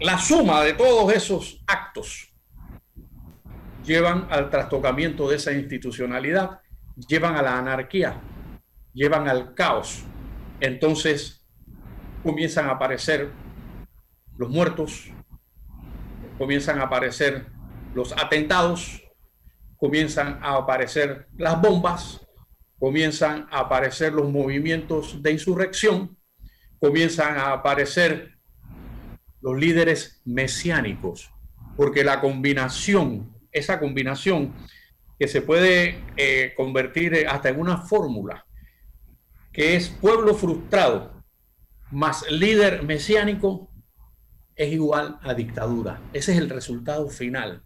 [0.00, 2.32] la suma de todos esos actos
[3.84, 6.62] llevan al trastocamiento de esa institucionalidad,
[6.96, 8.18] llevan a la anarquía,
[8.94, 10.02] llevan al caos.
[10.60, 11.46] Entonces
[12.22, 13.28] comienzan a aparecer
[14.38, 15.10] los muertos,
[16.38, 17.48] comienzan a aparecer
[17.94, 19.01] los atentados,
[19.82, 22.20] comienzan a aparecer las bombas,
[22.78, 26.16] comienzan a aparecer los movimientos de insurrección,
[26.78, 28.38] comienzan a aparecer
[29.40, 31.32] los líderes mesiánicos,
[31.76, 34.54] porque la combinación, esa combinación
[35.18, 38.46] que se puede eh, convertir hasta en una fórmula,
[39.52, 41.24] que es pueblo frustrado
[41.90, 43.68] más líder mesiánico,
[44.54, 46.00] es igual a dictadura.
[46.12, 47.64] Ese es el resultado final.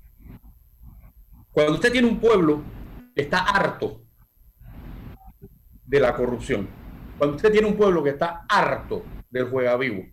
[1.56, 2.62] Cuando usted tiene un pueblo
[3.14, 4.02] que está harto
[5.86, 6.68] de la corrupción,
[7.16, 10.04] cuando usted tiene un pueblo que está harto del juega vivo,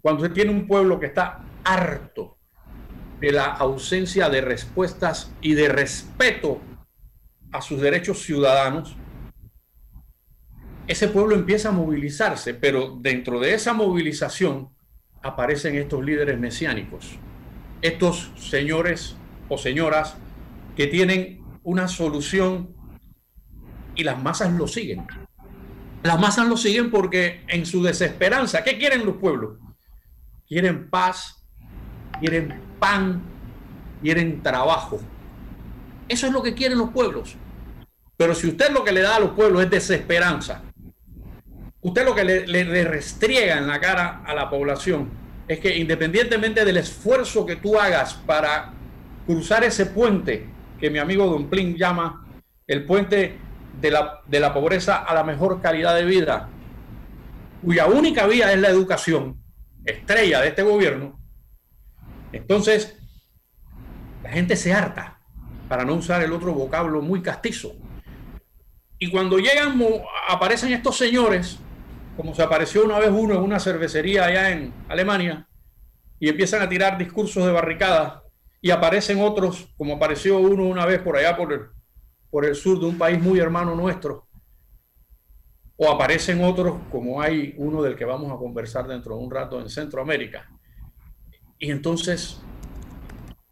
[0.00, 2.38] cuando usted tiene un pueblo que está harto
[3.20, 6.62] de la ausencia de respuestas y de respeto
[7.52, 8.96] a sus derechos ciudadanos,
[10.86, 14.70] ese pueblo empieza a movilizarse, pero dentro de esa movilización
[15.22, 17.18] aparecen estos líderes mesiánicos,
[17.82, 19.16] estos señores
[19.50, 20.16] o señoras
[20.76, 22.74] que tienen una solución
[23.94, 25.06] y las masas lo siguen.
[26.02, 29.58] Las masas lo siguen porque en su desesperanza, ¿qué quieren los pueblos?
[30.48, 31.44] Quieren paz,
[32.18, 33.22] quieren pan,
[34.00, 35.00] quieren trabajo.
[36.08, 37.36] Eso es lo que quieren los pueblos.
[38.16, 40.62] Pero si usted lo que le da a los pueblos es desesperanza,
[41.80, 45.10] usted lo que le, le, restriega en la cara a la población
[45.48, 48.72] es que independientemente del esfuerzo que tú hagas para
[49.26, 50.46] cruzar ese puente
[50.82, 52.26] que mi amigo Don Plin llama
[52.66, 53.38] el puente
[53.80, 56.48] de la, de la pobreza a la mejor calidad de vida,
[57.62, 59.40] cuya única vía es la educación,
[59.84, 61.20] estrella de este gobierno,
[62.32, 62.98] entonces
[64.24, 65.20] la gente se harta,
[65.68, 67.76] para no usar el otro vocablo muy castizo.
[68.98, 69.80] Y cuando llegan,
[70.28, 71.60] aparecen estos señores,
[72.16, 75.46] como se apareció una vez uno en una cervecería allá en Alemania,
[76.18, 78.21] y empiezan a tirar discursos de barricadas,
[78.64, 81.62] y aparecen otros, como apareció uno una vez por allá por el,
[82.30, 84.28] por el sur de un país muy hermano nuestro,
[85.76, 89.60] o aparecen otros, como hay uno del que vamos a conversar dentro de un rato
[89.60, 90.48] en Centroamérica.
[91.58, 92.40] Y entonces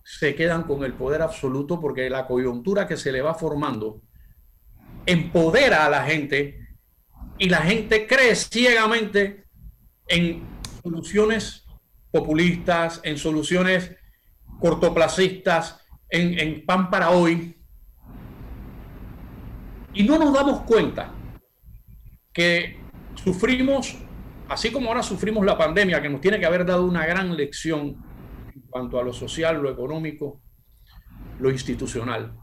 [0.04, 4.02] se quedan con el poder absoluto porque la coyuntura que se le va formando
[5.06, 6.68] empodera a la gente
[7.36, 9.44] y la gente cree ciegamente
[10.06, 10.46] en
[10.84, 11.66] soluciones
[12.12, 13.96] populistas, en soluciones
[14.60, 17.56] cortoplacistas, en, pan para hoy.
[19.92, 21.12] Y no nos damos cuenta
[22.32, 22.80] que
[23.16, 23.96] sufrimos,
[24.48, 27.96] así como ahora sufrimos la pandemia, que nos tiene que haber dado una gran lección
[28.54, 30.40] en cuanto a lo social, lo económico,
[31.40, 32.36] lo institucional.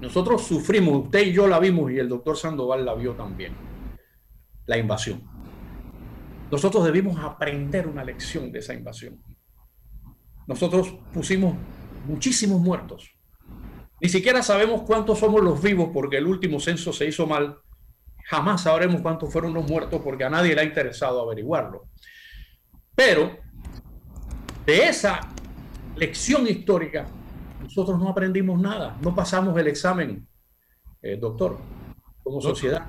[0.00, 3.54] Nosotros sufrimos, usted y yo la vimos y el doctor Sandoval la vio también,
[4.66, 5.22] la invasión.
[6.50, 9.18] Nosotros debimos aprender una lección de esa invasión.
[10.46, 11.54] Nosotros pusimos
[12.06, 13.10] muchísimos muertos.
[14.00, 17.58] Ni siquiera sabemos cuántos somos los vivos porque el último censo se hizo mal.
[18.24, 21.88] Jamás sabremos cuántos fueron los muertos porque a nadie le ha interesado averiguarlo.
[22.94, 23.36] Pero
[24.64, 25.20] de esa
[25.96, 27.06] lección histórica,
[27.62, 28.96] nosotros no aprendimos nada.
[29.00, 30.28] No pasamos el examen,
[31.02, 31.58] eh, doctor,
[32.22, 32.86] como sociedad.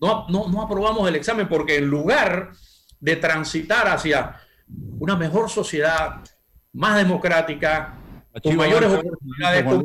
[0.00, 2.52] No, no, no aprobamos el examen porque en lugar
[2.98, 4.40] de transitar hacia
[4.98, 6.22] una mejor sociedad,
[6.72, 7.94] más democrática,
[8.42, 9.84] con mayores oportunidades, con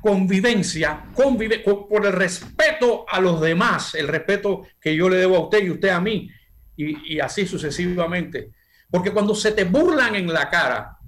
[0.00, 5.36] convivencia, convive, con, por el respeto a los demás, el respeto que yo le debo
[5.36, 6.30] a usted y usted a mí,
[6.76, 8.52] y, y así sucesivamente.
[8.90, 10.98] Porque cuando se te burlan en la cara,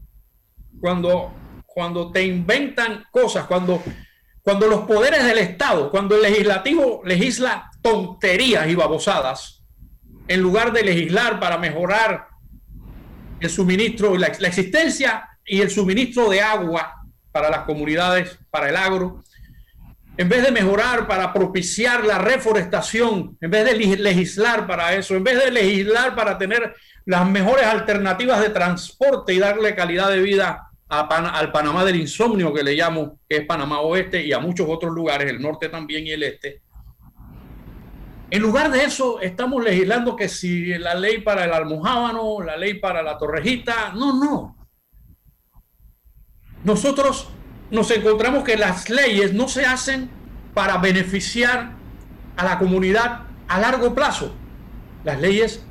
[0.80, 1.32] cuando,
[1.66, 3.82] cuando te inventan cosas, cuando,
[4.43, 9.62] cuando los poderes del Estado, cuando el legislativo legisla tonterías y babosadas,
[10.26, 12.30] en lugar de legislar para mejorar
[13.41, 16.95] el suministro, la, la existencia y el suministro de agua
[17.32, 19.22] para las comunidades, para el agro,
[20.16, 25.24] en vez de mejorar para propiciar la reforestación, en vez de legislar para eso, en
[25.24, 26.74] vez de legislar para tener
[27.07, 31.97] las mejores alternativas de transporte y darle calidad de vida a Pan al Panamá del
[31.97, 35.68] insomnio que le llamo, que es Panamá Oeste y a muchos otros lugares, el norte
[35.68, 36.61] también y el este,
[38.31, 42.74] En lugar de eso, estamos legislando que si la ley para el almohábano, la ley
[42.74, 44.57] para la torrejita, no, no.
[46.62, 47.28] Nosotros
[47.70, 50.11] nos encontramos que las leyes no se hacen
[50.55, 51.72] para beneficiar
[52.37, 54.33] a la comunidad a largo plazo.
[55.03, 55.64] Las leyes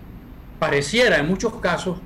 [0.60, 2.00] pareciera en muchos casos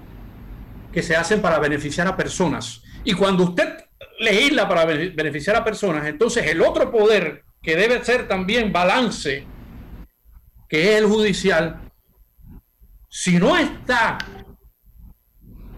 [0.91, 2.83] que se hacen para beneficiar a personas.
[3.03, 3.85] Y cuando usted
[4.19, 9.47] legisla para beneficiar a personas, entonces el otro poder que debe ser también balance,
[10.67, 11.91] que es el judicial,
[13.09, 14.17] si no está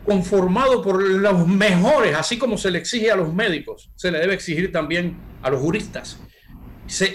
[0.06, 4.36] conformado por los mejores, así como se le exige a los médicos, se le debe
[4.36, 6.20] exigir también a los juristas.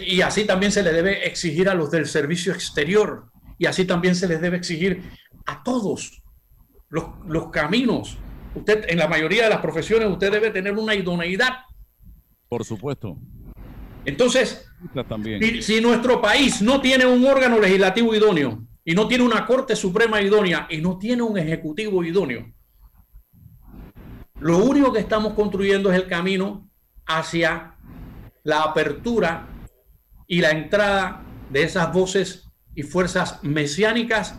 [0.02, 3.30] y así también se le debe exigir a los del servicio exterior.
[3.56, 5.02] Y así también se les debe exigir
[5.46, 6.22] a todos
[6.88, 8.18] los, los caminos.
[8.54, 11.58] Usted, en la mayoría de las profesiones, usted debe tener una idoneidad.
[12.48, 13.16] Por supuesto.
[14.04, 14.69] Entonces,
[15.60, 20.20] si, nuestro país no tiene un órgano legislativo idóneo y no tiene una Corte Suprema
[20.20, 22.52] idónea y no tiene un Ejecutivo idóneo,
[24.40, 26.70] lo único que estamos construyendo es el camino
[27.06, 27.74] hacia
[28.42, 29.48] la apertura
[30.26, 34.38] y la entrada de esas voces y fuerzas mesiánicas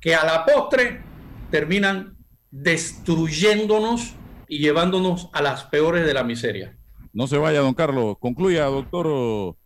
[0.00, 1.02] que a la postre
[1.50, 2.16] terminan
[2.50, 4.14] destruyéndonos
[4.48, 6.75] y llevándonos a las peores de la miseria.
[7.16, 8.18] No se vaya, don Carlos.
[8.20, 9.56] Concluya, doctor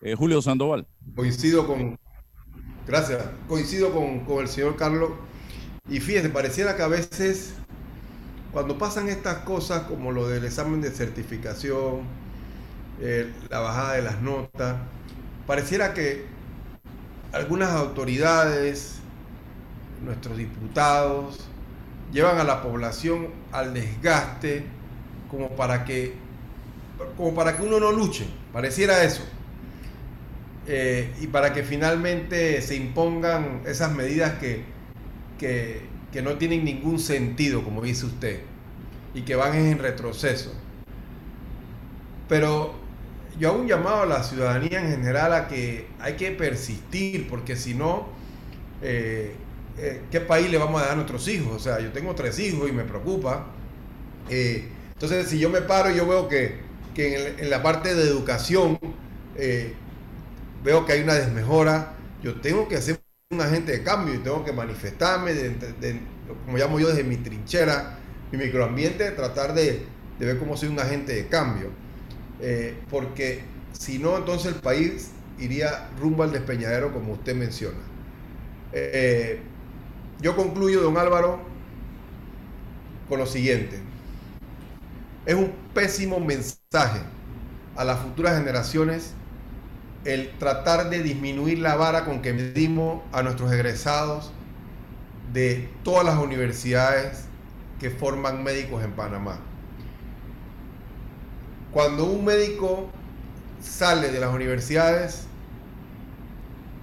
[0.00, 0.86] eh, Julio Sandoval.
[1.16, 1.98] Coincido con,
[2.86, 5.10] gracias, coincido con, con el señor Carlos.
[5.88, 7.54] Y fíjense, pareciera que a veces
[8.52, 12.02] cuando pasan estas cosas como lo del examen de certificación,
[13.00, 14.76] eh, la bajada de las notas,
[15.48, 16.26] pareciera que
[17.32, 19.00] algunas autoridades,
[20.04, 21.40] nuestros diputados,
[22.12, 24.64] llevan a la población al desgaste
[25.28, 26.29] como para que,
[27.16, 29.22] como para que uno no luche, pareciera eso.
[30.66, 34.62] Eh, y para que finalmente se impongan esas medidas que,
[35.38, 35.80] que,
[36.12, 38.40] que no tienen ningún sentido, como dice usted,
[39.14, 40.52] y que van en retroceso.
[42.28, 42.74] Pero
[43.38, 47.56] yo hago un llamado a la ciudadanía en general a que hay que persistir, porque
[47.56, 48.08] si no,
[48.82, 49.34] eh,
[49.78, 51.56] eh, ¿qué país le vamos a dar a nuestros hijos?
[51.56, 53.46] O sea, yo tengo tres hijos y me preocupa.
[54.28, 58.78] Entonces, si yo me paro y yo veo que, en, la parte de educación
[60.62, 64.44] veo que hay una desmejora, yo tengo que hacer un agente de cambio y tengo
[64.44, 65.32] que manifestarme,
[66.44, 67.98] como llamo yo, desde mi trinchera,
[68.32, 69.84] mi microambiente, tratar de,
[70.18, 71.70] ver cómo soy un agente de cambio.
[72.40, 77.78] Eh, porque si no, entonces el país iría rumbo al despeñadero, como usted menciona.
[78.72, 79.40] Eh,
[80.20, 81.40] yo concluyo, don Álvaro,
[83.08, 83.78] con lo siguiente.
[85.30, 86.98] Es un pésimo mensaje
[87.76, 89.12] a las futuras generaciones
[90.04, 94.32] el tratar de disminuir la vara con que medimos a nuestros egresados
[95.32, 97.26] de todas las universidades
[97.78, 99.38] que forman médicos en Panamá.
[101.70, 102.90] Cuando un médico
[103.62, 105.26] sale de las universidades,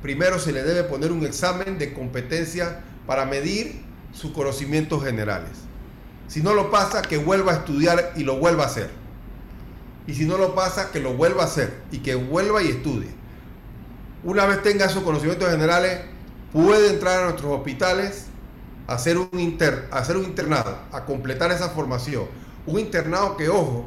[0.02, 3.82] primero se le debe poner un examen de competencia para medir
[4.14, 5.67] sus conocimientos generales.
[6.28, 8.90] Si no lo pasa, que vuelva a estudiar y lo vuelva a hacer.
[10.08, 13.10] Y si no lo pasa, que lo vuelva a hacer y que vuelva y estudie.
[14.24, 16.02] Una vez tenga esos conocimientos generales,
[16.52, 18.26] puede entrar a nuestros hospitales,
[18.88, 22.26] hacer un, inter, hacer un internado, a completar esa formación.
[22.66, 23.86] Un internado que, ojo,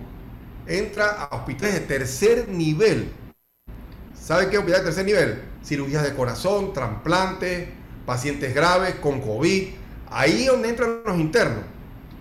[0.66, 3.12] entra a hospitales de tercer nivel.
[4.14, 5.42] ¿Sabe qué hospital de tercer nivel?
[5.64, 7.68] Cirugías de corazón, trasplantes,
[8.06, 9.68] pacientes graves con COVID.
[10.10, 11.64] Ahí es donde entran los internos.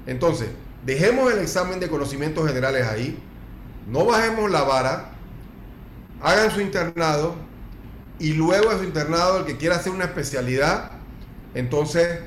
[0.10, 0.50] Entonces,
[0.86, 3.18] dejemos el examen de conocimientos generales ahí
[3.90, 5.10] no bajemos la vara,
[6.22, 7.36] hagan su internado
[8.20, 10.92] y luego de su internado el que quiera hacer una especialidad,
[11.56, 12.20] entonces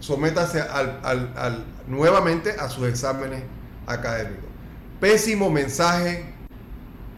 [0.00, 0.64] sométase
[1.86, 3.42] nuevamente a sus exámenes
[3.86, 4.44] académicos.
[5.00, 6.24] Pésimo mensaje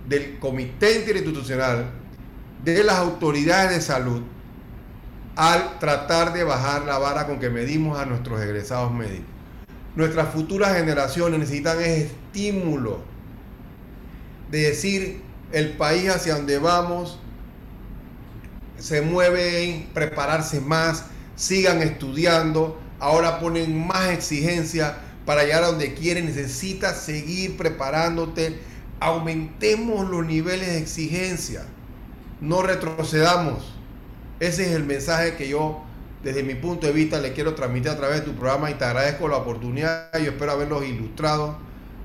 [0.07, 1.87] del Comité Interinstitucional,
[2.63, 4.23] de las autoridades de salud,
[5.37, 9.36] al tratar de bajar la vara con que medimos a nuestros egresados médicos.
[9.97, 13.01] Nuestras futuras generaciones necesitan estímulo
[14.51, 15.23] de decir
[15.53, 17.19] el país hacia donde vamos
[18.79, 26.27] se mueve prepararse más, sigan estudiando, ahora ponen más exigencia para llegar a donde quieren,
[26.27, 28.61] necesitas seguir preparándote,
[29.01, 31.63] aumentemos los niveles de exigencia,
[32.41, 33.75] no retrocedamos.
[34.41, 35.83] Ese es el mensaje que yo
[36.23, 38.85] desde mi punto de vista le quiero transmitir a través de tu programa y te
[38.85, 41.57] agradezco la oportunidad, yo espero haberlos ilustrado.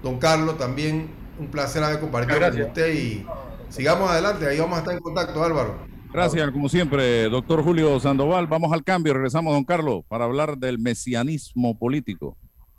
[0.03, 1.09] Don Carlos, también
[1.39, 3.25] un placer haber compartido con usted y
[3.69, 5.91] sigamos adelante, ahí vamos a estar en contacto, Álvaro.
[6.13, 8.45] Gracias, como siempre, doctor Julio Sandoval.
[8.47, 12.37] Vamos al cambio, regresamos, don Carlos, para hablar del mesianismo político.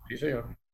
[0.08, 0.61] Sí, señor.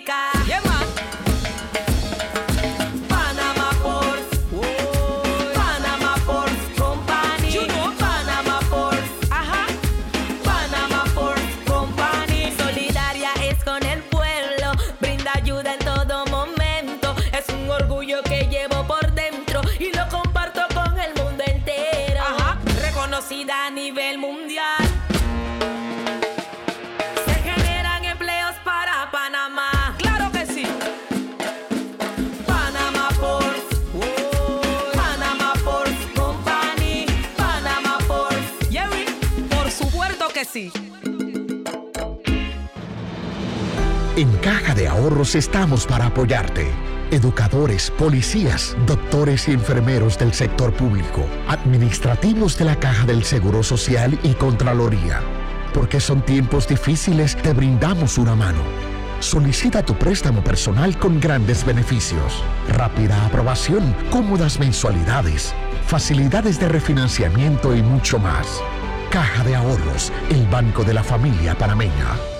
[0.00, 0.39] Logística.
[44.90, 46.68] Ahorros estamos para apoyarte.
[47.12, 54.18] Educadores, policías, doctores y enfermeros del sector público, administrativos de la Caja del Seguro Social
[54.24, 55.20] y Contraloría.
[55.72, 58.62] Porque son tiempos difíciles, te brindamos una mano.
[59.20, 65.54] Solicita tu préstamo personal con grandes beneficios, rápida aprobación, cómodas mensualidades,
[65.86, 68.60] facilidades de refinanciamiento y mucho más.
[69.08, 72.39] Caja de Ahorros, el banco de la familia panameña.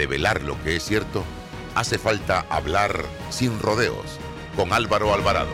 [0.00, 1.22] Para develar lo que es cierto,
[1.74, 4.18] hace falta hablar sin rodeos
[4.56, 5.50] con Álvaro Alvarado.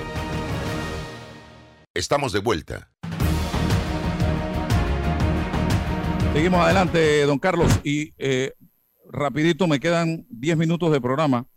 [1.92, 2.88] Estamos de vuelta.
[6.32, 8.52] Seguimos adelante, don Carlos, y eh,
[9.10, 11.48] rapidito me quedan 10 minutos de programa.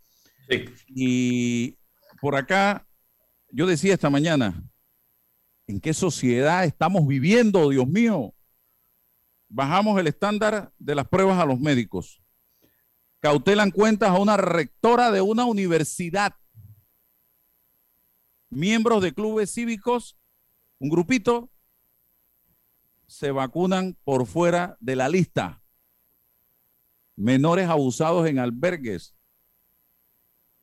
[0.48, 0.64] Sí.
[0.88, 1.78] Y
[2.20, 2.88] por acá,
[3.52, 4.64] yo decía esta mañana,
[5.68, 8.34] ¿en qué sociedad estamos viviendo, Dios mío?
[9.48, 12.20] Bajamos el estándar de las pruebas a los médicos.
[13.20, 16.34] Cautelan cuentas a una rectora de una universidad.
[18.48, 20.18] Miembros de clubes cívicos,
[20.78, 21.52] un grupito,
[23.06, 25.62] se vacunan por fuera de la lista.
[27.16, 29.14] Menores abusados en albergues.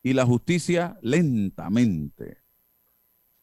[0.02, 2.42] Y la justicia lentamente.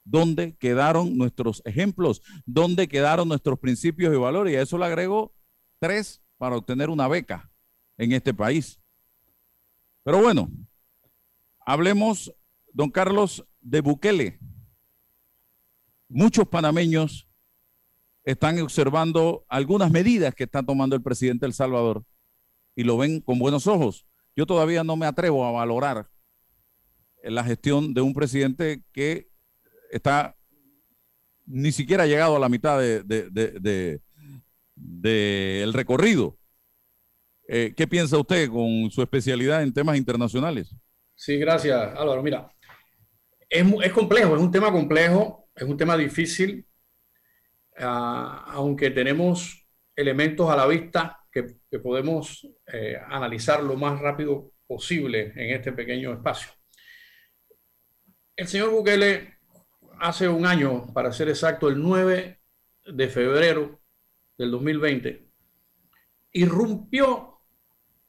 [0.02, 2.20] ¿Dónde quedaron nuestros ejemplos?
[2.46, 4.52] ¿Dónde quedaron nuestros principios y valores?
[4.52, 5.34] Y a eso le agrego
[5.78, 7.52] tres para obtener una beca
[7.96, 8.80] en este país.
[10.04, 10.50] Pero bueno,
[11.66, 12.32] hablemos,
[12.72, 14.38] don Carlos, de Bukele.
[16.08, 17.26] Muchos panameños
[18.22, 22.04] están observando algunas medidas que está tomando el presidente de El Salvador
[22.76, 24.06] y lo ven con buenos ojos.
[24.36, 26.10] Yo todavía no me atrevo a valorar
[27.22, 29.30] la gestión de un presidente que
[29.90, 30.36] está
[31.46, 34.00] ni siquiera llegado a la mitad del de,
[34.74, 36.38] de, recorrido.
[37.46, 40.74] Eh, ¿Qué piensa usted con su especialidad en temas internacionales?
[41.14, 42.22] Sí, gracias, Álvaro.
[42.22, 42.50] Mira,
[43.48, 46.66] es, complejo, es un tema complejo, es un tema difícil,
[47.78, 47.84] uh,
[48.46, 55.32] aunque tenemos elementos a la vista que, que podemos eh, analizar lo más rápido posible
[55.36, 56.50] en este pequeño espacio.
[58.36, 59.34] El señor Bukele
[60.00, 62.40] hace un año, para ser exacto, el 9
[62.86, 63.80] de febrero
[64.36, 65.28] del 2020,
[66.32, 67.33] irrumpió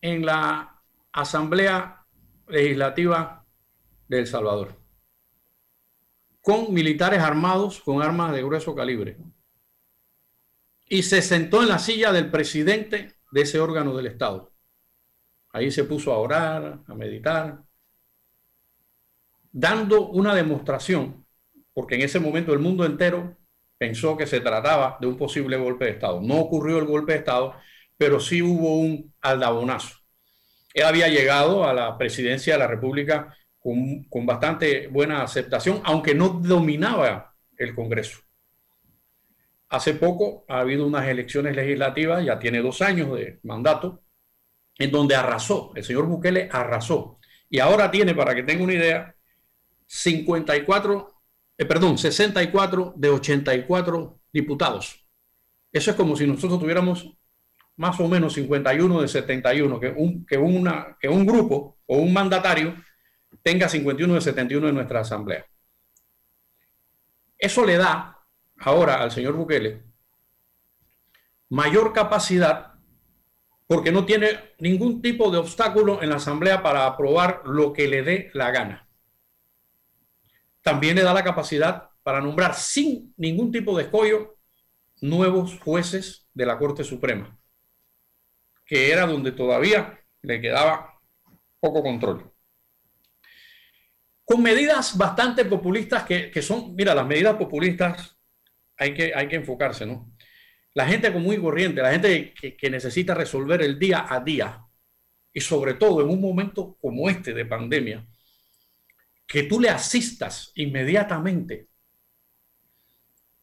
[0.01, 0.81] en la
[1.11, 2.05] Asamblea
[2.47, 3.45] Legislativa
[4.07, 4.85] de El Salvador
[6.45, 9.17] con militares armados con armas de grueso calibre
[10.87, 14.53] y se sentó en la silla del presidente de ese órgano del Estado.
[15.49, 17.63] Ahí se puso a orar, a meditar,
[19.51, 21.25] dando una demostración
[21.73, 23.35] porque en ese momento el mundo entero
[23.79, 26.21] pensó que se trataba de un posible golpe de Estado.
[26.21, 27.55] No ocurrió el golpe de Estado,
[27.97, 29.95] pero sí hubo un aldabonazo.
[30.73, 36.13] Él había llegado a la presidencia de la República con, con bastante buena aceptación, aunque
[36.13, 38.19] no dominaba el Congreso.
[39.69, 44.03] Hace poco ha habido unas elecciones legislativas, ya tiene dos años de mandato,
[44.77, 47.19] en donde arrasó, el señor Bukele arrasó.
[47.49, 49.15] Y ahora tiene, para que tenga una idea,
[49.85, 51.21] 54,
[51.57, 55.05] eh, perdón, 64 de 84 diputados.
[55.71, 57.17] Eso es como si nosotros tuviéramos
[57.78, 62.13] más o menos 51 de 71, que un, que una, que un grupo o un
[62.13, 62.76] mandatario
[63.43, 65.45] tenga 51 de 71 en nuestra asamblea.
[67.38, 68.19] Eso le da
[68.57, 69.84] ahora al señor Bukele
[71.49, 72.73] mayor capacidad
[73.67, 78.03] porque no tiene ningún tipo de obstáculo en la asamblea para aprobar lo que le
[78.03, 78.88] dé la gana.
[80.61, 84.38] También le da la capacidad para nombrar sin ningún tipo de escollo
[85.01, 87.38] nuevos jueces de la Corte Suprema,
[88.66, 90.99] que era donde todavía le quedaba
[91.59, 92.36] poco control
[94.26, 98.18] con medidas bastante populistas que, que, son, mira, las medidas populistas
[98.76, 100.11] hay que, hay que enfocarse, ¿no?
[100.74, 104.66] La gente común y corriente, la gente que, que necesita resolver el día a día,
[105.32, 108.05] y sobre todo en un momento como este de pandemia,
[109.28, 111.70] que tú le asistas inmediatamente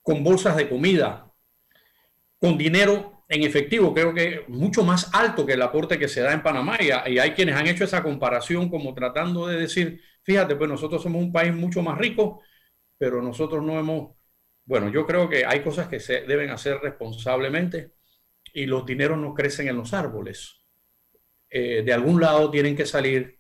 [0.03, 1.33] con bolsas de comida,
[2.41, 6.33] con dinero en efectivo, creo que mucho más alto que el aporte que se da
[6.33, 6.79] en Panamá.
[6.81, 11.23] Y, hay quienes han hecho esa comparación como tratando de decir, Fíjate, pues nosotros somos
[11.23, 12.43] un país mucho más rico,
[12.97, 14.17] pero nosotros no hemos,
[14.65, 17.93] bueno, yo creo que hay cosas que se deben hacer responsablemente
[18.53, 20.61] y los dineros no crecen en los árboles.
[21.51, 23.39] Eh, de algún lado tienen que salir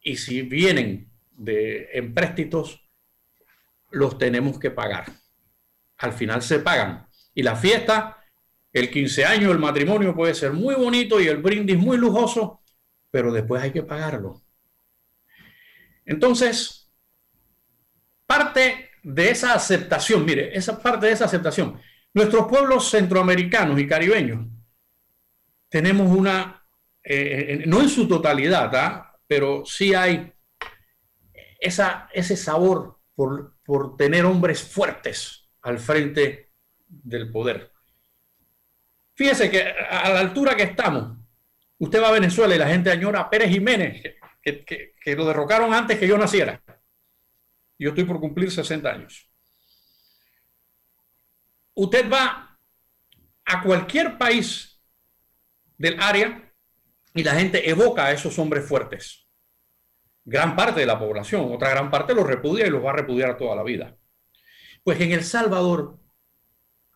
[0.00, 2.84] y si vienen de empréstitos,
[3.90, 5.06] los tenemos que pagar.
[5.98, 7.06] Al final se pagan.
[7.32, 8.17] Y la fiesta,
[8.78, 12.62] el 15 años, el matrimonio puede ser muy bonito y el brindis muy lujoso,
[13.10, 14.42] pero después hay que pagarlo.
[16.04, 16.90] Entonces,
[18.26, 21.80] parte de esa aceptación, mire, esa parte de esa aceptación,
[22.14, 24.46] nuestros pueblos centroamericanos y caribeños
[25.68, 26.66] tenemos una,
[27.02, 29.18] eh, no en su totalidad, ¿ah?
[29.26, 30.32] pero sí hay
[31.60, 36.52] esa, ese sabor por, por tener hombres fuertes al frente
[36.88, 37.72] del poder.
[39.18, 41.18] Fíjese que a la altura que estamos,
[41.78, 44.00] usted va a Venezuela y la gente añora a Pérez Jiménez,
[44.40, 46.62] que, lo derrocaron antes que yo naciera.
[47.76, 49.28] Yo estoy por cumplir 60 años.
[51.74, 52.60] Usted va
[53.44, 54.80] a cualquier país
[55.76, 56.54] del área
[57.12, 59.26] y la gente evoca a esos hombres fuertes.
[60.24, 63.36] Gran parte de la población, otra gran parte los repudia y los va a repudiar
[63.36, 63.96] toda la vida.
[64.84, 65.98] Pues en El Salvador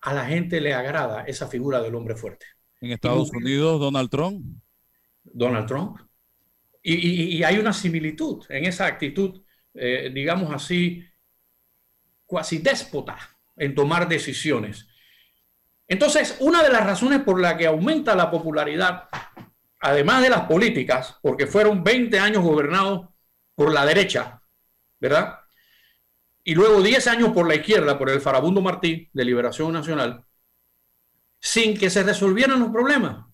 [0.03, 2.47] a la gente le agrada esa figura del hombre fuerte.
[2.81, 4.45] En Estados Unidos, Donald Trump.
[5.23, 5.99] Donald Trump.
[6.83, 9.41] Y, hay una similitud en esa actitud,
[9.75, 11.05] eh, digamos así,
[12.27, 13.17] cuasi déspota
[13.57, 14.89] en tomar decisiones.
[15.87, 19.09] Entonces, una de las razones por la que aumenta la popularidad,
[19.79, 23.09] además de las políticas, porque fueron 20 años gobernados
[23.55, 24.43] por la derecha,
[24.99, 25.42] ¿verdad?
[26.45, 30.25] Y luego 10 años por la izquierda, por el Farabundo Martí de Liberación Nacional,
[31.41, 33.27] sin que se resolvieran los problemas.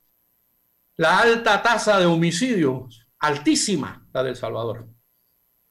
[0.96, 4.88] La alta tasa de homicidios altísima la del Salvador.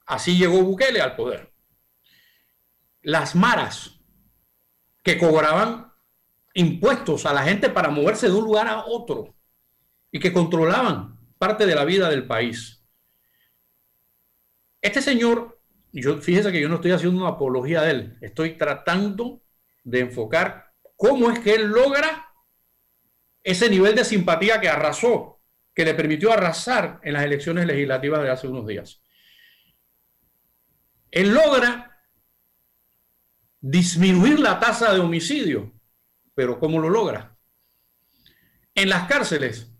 [0.05, 1.53] Así llegó Bukele al poder.
[3.01, 3.99] Las maras
[5.03, 5.93] que cobraban
[6.53, 9.35] impuestos a la gente para moverse de un lugar a otro
[10.11, 12.83] y que controlaban parte de la vida del país.
[14.81, 15.56] Este señor,
[15.91, 19.41] yo fíjese que yo no estoy haciendo una apología de él, estoy tratando
[19.83, 22.27] de enfocar cómo es que él logra
[23.43, 25.37] ese nivel de simpatía que arrasó
[25.73, 28.99] que le permitió arrasar en las elecciones legislativas de hace unos días.
[31.11, 32.01] Él logra
[33.61, 35.71] disminuir la tasa de homicidio,
[36.33, 37.37] pero ¿cómo lo logra?
[38.73, 39.71] En las cárceles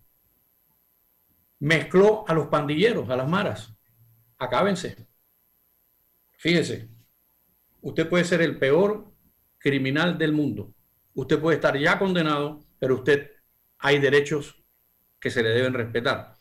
[1.60, 3.74] mezcló a los pandilleros, a las maras.
[4.38, 5.07] Acábense.
[6.38, 6.90] Fíjese,
[7.82, 9.12] usted puede ser el peor
[9.58, 10.74] criminal del mundo.
[11.14, 13.32] Usted puede estar ya condenado, pero usted
[13.80, 14.64] hay derechos
[15.20, 16.36] que se le deben respetar.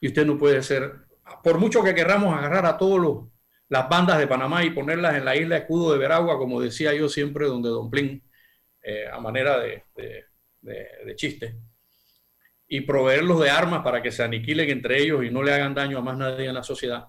[0.00, 1.06] Y usted no puede ser,
[1.42, 3.26] por mucho que querramos agarrar a todas
[3.68, 7.08] las bandas de Panamá y ponerlas en la isla Escudo de Veragua, como decía yo
[7.08, 8.22] siempre, donde Don Plin,
[8.82, 9.86] eh, a manera de,
[11.16, 11.56] chiste,
[12.68, 15.98] y proveerlos de armas para que se aniquilen entre ellos y no le hagan daño
[15.98, 17.06] a más nadie en la sociedad,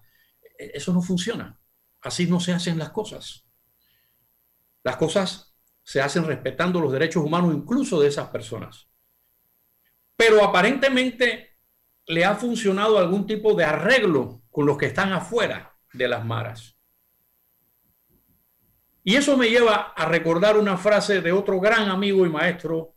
[0.58, 1.58] e, eso no funciona.
[2.04, 3.46] Así no se hacen las cosas.
[4.84, 8.88] Las cosas se hacen respetando los derechos humanos incluso de esas personas.
[10.16, 11.58] Pero aparentemente
[12.08, 16.78] le ha funcionado algún tipo de arreglo con los que están afuera de las maras.
[19.04, 22.96] Y eso me lleva a recordar una frase de otro gran amigo y maestro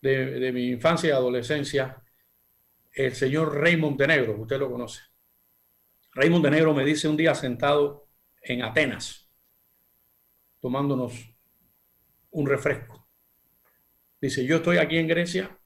[0.00, 2.02] de, mi infancia y adolescencia,
[2.92, 5.02] el señor Rey Montenegro, usted lo conoce.
[6.18, 8.08] Rey Montenegro me dice un día sentado
[8.42, 9.30] en Atenas,
[10.58, 11.14] tomándonos
[12.32, 13.08] un refresco.
[14.20, 15.56] Dice, yo estoy aquí en Grecia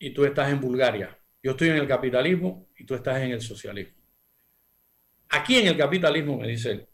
[0.00, 1.16] y tú estás en Bulgaria.
[1.40, 4.02] Yo estoy en el capitalismo y tú estás en el socialismo.
[5.28, 6.88] Aquí en el capitalismo, me dice él,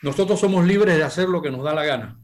[0.00, 2.18] nosotros somos libres de hacer lo que nos da la gana,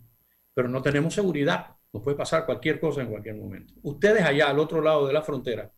[0.54, 1.76] pero no tenemos seguridad.
[1.92, 3.74] Nos puede pasar cualquier cosa en cualquier momento.
[3.82, 5.70] Ustedes allá al otro lado de la frontera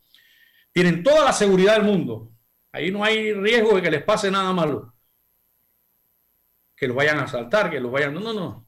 [0.71, 2.31] tienen toda la seguridad del mundo.
[2.73, 4.95] Ahí no hay riesgo de que les pase nada malo.
[6.75, 8.15] Que los vayan a asaltar, que los vayan...
[8.15, 8.67] No, no, no.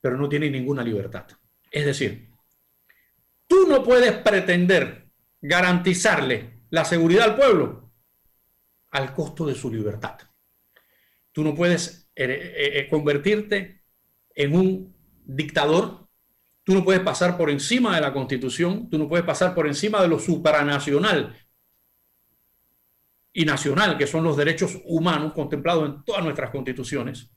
[0.00, 1.26] Pero no tienen ninguna libertad.
[1.70, 2.30] Es decir,
[3.46, 7.92] tú no puedes pretender garantizarle la seguridad al pueblo
[8.90, 10.18] al costo de su libertad.
[11.32, 13.82] Tú no puedes eh, eh, eh, convertirte
[14.34, 16.08] en un dictador,
[16.62, 20.00] tú no puedes pasar por encima de la constitución, tú no puedes pasar por encima
[20.00, 21.36] de lo supranacional
[23.38, 27.30] y nacional, que son los derechos humanos contemplados en todas nuestras constituciones.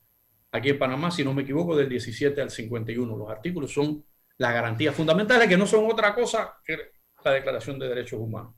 [0.50, 3.16] Aquí en Panamá, si no me equivoco, del 17 al 51.
[3.18, 4.02] Los artículos son
[4.38, 6.78] las garantías fundamentales, que no son otra cosa que
[7.22, 8.54] la Declaración de Derechos Humanos.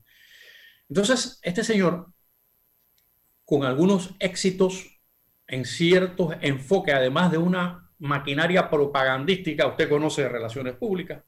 [0.87, 2.13] Entonces, este señor,
[3.43, 5.01] con algunos éxitos
[5.45, 11.21] en ciertos enfoques, además de una maquinaria propagandística, usted conoce de relaciones públicas,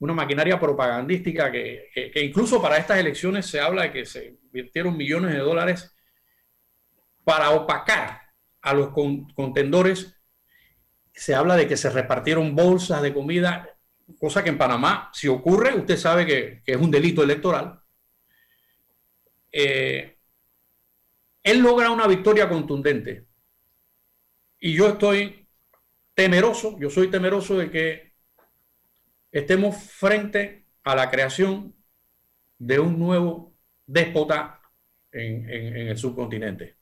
[0.00, 4.96] una maquinaria propagandística que, que, incluso para estas elecciones se habla de que se invirtieron
[4.96, 5.94] millones de dólares
[7.24, 8.22] para opacar
[8.62, 10.14] a los con, contendores.
[11.12, 13.68] Se habla de que se repartieron bolsas de comida,
[14.20, 17.80] cosa que en Panamá, si ocurre, usted sabe que, que es un delito electoral.
[19.50, 20.16] Eh,
[21.42, 23.26] él logra una victoria contundente.
[24.60, 25.48] Y yo estoy
[26.14, 28.07] temeroso, yo soy temeroso de que
[29.30, 31.74] estemos frente a la creación
[32.58, 33.54] de un nuevo
[33.86, 34.60] déspota
[35.12, 36.76] en, en, en, el subcontinente.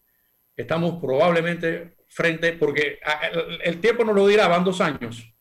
[0.57, 2.99] Estamos probablemente frente, porque
[3.63, 5.35] el, tiempo nos lo dirá, van dos años.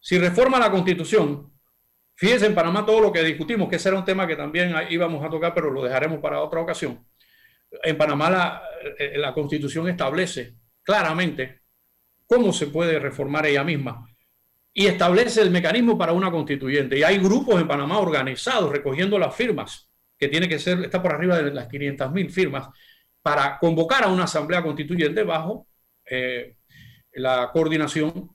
[0.00, 1.52] Si reforma la constitución,
[2.14, 5.24] fíjense en Panamá todo lo que discutimos, que ese era un tema que también íbamos
[5.24, 7.06] a tocar, pero lo dejaremos para otra ocasión.
[7.82, 8.62] En Panamá la,
[9.16, 11.62] la constitución establece claramente
[12.26, 14.07] cómo se puede reformar ella misma
[14.78, 16.96] y establece el mecanismo para una constituyente.
[16.96, 21.12] Y hay grupos en Panamá organizados recogiendo las firmas, que tiene que ser, está por
[21.12, 22.68] arriba de las 500 mil firmas,
[23.20, 25.66] para convocar a una asamblea constituyente bajo
[26.08, 26.58] eh,
[27.14, 28.30] la coordinación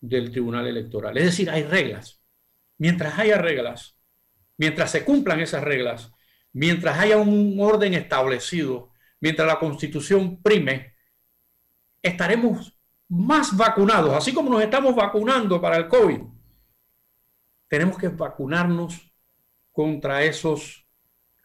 [0.00, 1.16] del Tribunal Electoral.
[1.18, 2.20] Es decir, hay reglas.
[2.78, 3.96] Mientras haya reglas,
[4.56, 6.10] mientras se cumplan esas reglas,
[6.52, 10.96] mientras haya un orden establecido, mientras la constitución prime,
[12.02, 12.75] estaremos
[13.08, 16.20] más vacunados, así como nos estamos vacunando para el COVID.
[17.68, 19.12] Tenemos que vacunarnos
[19.72, 20.86] contra esos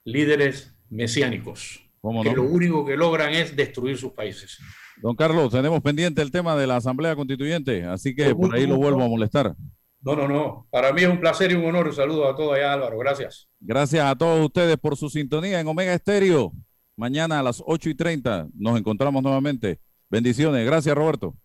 [0.04, 4.58] líderes mesiánicos, ¿Cómo que lo único que logran es destruir sus países.
[4.98, 8.78] Don Carlos, tenemos pendiente el tema de la Asamblea Constituyente, así que por ahí lo
[8.78, 9.56] vuelvo a molestar.
[10.02, 10.68] No, no, no.
[10.72, 11.88] Para mí es un placer y un honor.
[11.88, 12.98] Un saludo a todos allá, Álvaro.
[12.98, 13.48] Gracias.
[13.60, 16.54] Gracias a todos ustedes por su sintonía en Omega Estéreo.
[16.96, 19.80] Mañana a las 8 y 30 nos encontramos nuevamente.
[20.10, 20.66] Bendiciones.
[20.66, 21.36] Gracias, Roberto.